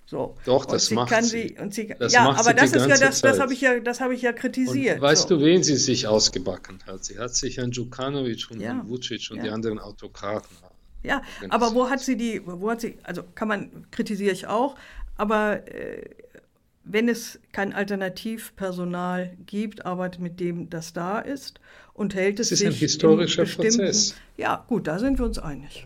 So. 0.06 0.36
Doch, 0.46 0.66
das 0.66 0.92
macht 0.92 1.24
sie. 1.24 1.30
sie. 1.30 1.56
Und 1.60 1.74
sie 1.74 1.88
das 1.98 2.14
ja, 2.14 2.30
aber 2.30 2.54
das 2.54 2.74
ist 2.74 2.88
ja 2.88 2.98
das, 2.98 3.22
das 3.22 3.40
habe 3.40 3.54
ich 3.54 3.62
ja, 3.62 3.80
das 3.80 4.02
habe 4.02 4.14
ich 4.14 4.22
ja 4.22 4.34
kritisiert. 4.34 4.98
Und 4.98 5.02
weißt 5.02 5.30
so. 5.30 5.38
du, 5.40 5.44
wen 5.44 5.64
sie 5.64 5.78
sich 5.78 6.06
ausgebacken 6.06 6.78
hat? 6.86 7.06
Sie 7.06 7.18
hat 7.18 7.34
sich 7.36 7.60
an 7.60 7.72
Djukanovic 7.72 8.52
und 8.52 8.60
ja. 8.60 8.84
Vucic 8.88 9.32
und 9.32 9.38
ja. 9.38 9.44
die 9.46 9.50
anderen 9.50 9.80
Autokraten 9.80 10.56
ja, 11.04 11.22
aber 11.50 11.74
wo 11.74 11.90
hat 11.90 12.00
sie 12.00 12.18
die, 12.18 12.42
wo 12.46 12.70
hat 12.70 12.82
sie, 12.82 12.98
also 13.04 13.24
kann 13.36 13.48
man, 13.48 13.86
kritisiere 13.92 14.32
ich 14.32 14.48
auch, 14.48 14.76
aber 15.18 15.68
äh, 15.68 16.10
wenn 16.84 17.08
es 17.08 17.40
kein 17.52 17.74
Alternativpersonal 17.74 19.38
gibt, 19.46 19.86
arbeitet 19.86 20.22
mit 20.22 20.40
dem, 20.40 20.70
das 20.70 20.94
da 20.94 21.20
ist 21.20 21.60
und 21.94 22.16
hält 22.16 22.40
es 22.40 22.50
sich. 22.50 22.60
Das 22.60 22.68
ist 22.68 22.76
ein 22.76 22.80
historischer 22.80 23.46
Prozess. 23.46 24.16
Ja, 24.38 24.66
gut, 24.68 24.88
da 24.88 24.98
sind 25.00 25.20
wir 25.20 25.26
uns 25.26 25.38
einig. 25.38 25.86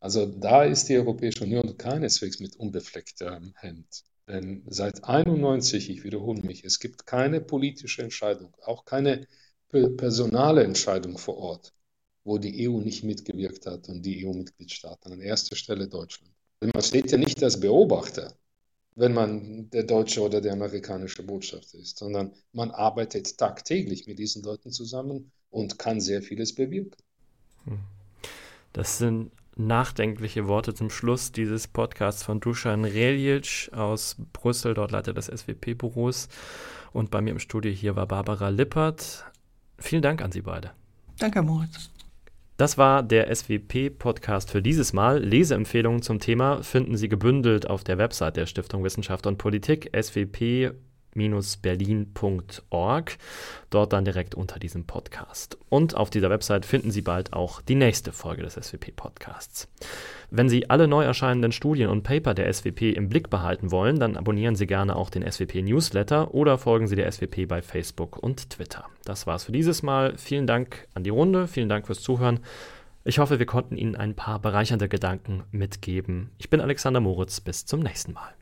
Also 0.00 0.26
da 0.26 0.62
ist 0.64 0.88
die 0.88 0.96
Europäische 0.96 1.44
Union 1.44 1.76
keineswegs 1.76 2.40
mit 2.40 2.56
unbeflecktem 2.56 3.52
Hemd. 3.56 4.04
Denn 4.28 4.62
seit 4.68 5.04
91, 5.04 5.90
ich 5.90 6.04
wiederhole 6.04 6.42
mich, 6.42 6.64
es 6.64 6.80
gibt 6.80 7.06
keine 7.06 7.40
politische 7.40 8.02
Entscheidung, 8.02 8.54
auch 8.64 8.84
keine 8.84 9.26
personale 9.70 10.64
Entscheidung 10.64 11.18
vor 11.18 11.36
Ort, 11.36 11.72
wo 12.26 12.38
die 12.38 12.68
EU 12.68 12.80
nicht 12.80 13.04
mitgewirkt 13.04 13.66
hat 13.66 13.88
und 13.88 14.02
die 14.02 14.26
EU-Mitgliedstaaten. 14.26 15.12
An 15.12 15.20
erster 15.20 15.54
Stelle 15.54 15.86
Deutschland. 15.86 16.32
Man 16.60 16.82
steht 16.82 17.12
ja 17.12 17.18
nicht 17.18 17.40
als 17.42 17.58
Beobachter, 17.60 18.34
wenn 18.96 19.14
man 19.14 19.70
der 19.70 19.84
deutsche 19.84 20.20
oder 20.22 20.40
der 20.40 20.54
amerikanische 20.54 21.22
Botschafter 21.22 21.78
ist, 21.78 21.98
sondern 21.98 22.32
man 22.52 22.72
arbeitet 22.72 23.38
tagtäglich 23.38 24.08
mit 24.08 24.18
diesen 24.18 24.42
Leuten 24.42 24.72
zusammen 24.72 25.30
und 25.50 25.78
kann 25.78 26.00
sehr 26.00 26.20
vieles 26.20 26.52
bewirken. 26.52 27.00
Hm. 27.64 27.78
Das 28.72 28.98
sind 28.98 29.30
nachdenkliche 29.54 30.48
Worte 30.48 30.74
zum 30.74 30.90
Schluss 30.90 31.30
dieses 31.30 31.68
Podcasts 31.68 32.24
von 32.24 32.40
Dusan 32.40 32.84
Reljic 32.84 33.70
aus 33.72 34.16
Brüssel, 34.32 34.74
dort 34.74 34.90
Leiter 34.90 35.14
des 35.14 35.26
SWP-Büros. 35.26 36.28
Und 36.92 37.12
bei 37.12 37.20
mir 37.20 37.30
im 37.30 37.38
Studio 37.38 37.70
hier 37.70 37.94
war 37.94 38.06
Barbara 38.06 38.48
Lippert. 38.48 39.24
Vielen 39.78 40.02
Dank 40.02 40.22
an 40.22 40.32
Sie 40.32 40.42
beide. 40.42 40.72
Danke, 41.18 41.40
Moritz. 41.40 41.90
Das 42.56 42.78
war 42.78 43.02
der 43.02 43.34
SWP-Podcast 43.34 44.50
für 44.50 44.62
dieses 44.62 44.94
Mal. 44.94 45.22
Leseempfehlungen 45.22 46.00
zum 46.00 46.20
Thema 46.20 46.62
finden 46.62 46.96
Sie 46.96 47.08
gebündelt 47.10 47.68
auf 47.68 47.84
der 47.84 47.98
Website 47.98 48.38
der 48.38 48.46
Stiftung 48.46 48.82
Wissenschaft 48.82 49.26
und 49.26 49.36
Politik 49.36 49.90
swp 49.94 50.72
berlin.org, 51.62 53.18
dort 53.70 53.92
dann 53.92 54.04
direkt 54.04 54.34
unter 54.34 54.58
diesem 54.58 54.86
Podcast. 54.86 55.58
Und 55.68 55.96
auf 55.96 56.10
dieser 56.10 56.30
Website 56.30 56.66
finden 56.66 56.90
Sie 56.90 57.02
bald 57.02 57.32
auch 57.32 57.60
die 57.62 57.74
nächste 57.74 58.12
Folge 58.12 58.42
des 58.42 58.54
SWP-Podcasts. 58.54 59.68
Wenn 60.30 60.48
Sie 60.48 60.70
alle 60.70 60.88
neu 60.88 61.04
erscheinenden 61.04 61.52
Studien 61.52 61.88
und 61.88 62.02
Paper 62.02 62.34
der 62.34 62.52
SWP 62.52 62.92
im 62.94 63.08
Blick 63.08 63.30
behalten 63.30 63.70
wollen, 63.70 63.98
dann 63.98 64.16
abonnieren 64.16 64.56
Sie 64.56 64.66
gerne 64.66 64.96
auch 64.96 65.10
den 65.10 65.22
SWP-Newsletter 65.22 66.34
oder 66.34 66.58
folgen 66.58 66.86
Sie 66.86 66.96
der 66.96 67.10
SWP 67.10 67.46
bei 67.46 67.62
Facebook 67.62 68.18
und 68.18 68.50
Twitter. 68.50 68.86
Das 69.04 69.26
war's 69.26 69.44
für 69.44 69.52
dieses 69.52 69.82
Mal. 69.82 70.16
Vielen 70.16 70.46
Dank 70.46 70.88
an 70.94 71.04
die 71.04 71.10
Runde, 71.10 71.46
vielen 71.48 71.68
Dank 71.68 71.86
fürs 71.86 72.02
Zuhören. 72.02 72.40
Ich 73.08 73.20
hoffe, 73.20 73.38
wir 73.38 73.46
konnten 73.46 73.76
Ihnen 73.76 73.94
ein 73.94 74.16
paar 74.16 74.40
bereichernde 74.40 74.88
Gedanken 74.88 75.44
mitgeben. 75.52 76.30
Ich 76.38 76.50
bin 76.50 76.60
Alexander 76.60 76.98
Moritz. 76.98 77.40
Bis 77.40 77.64
zum 77.64 77.78
nächsten 77.78 78.12
Mal. 78.12 78.34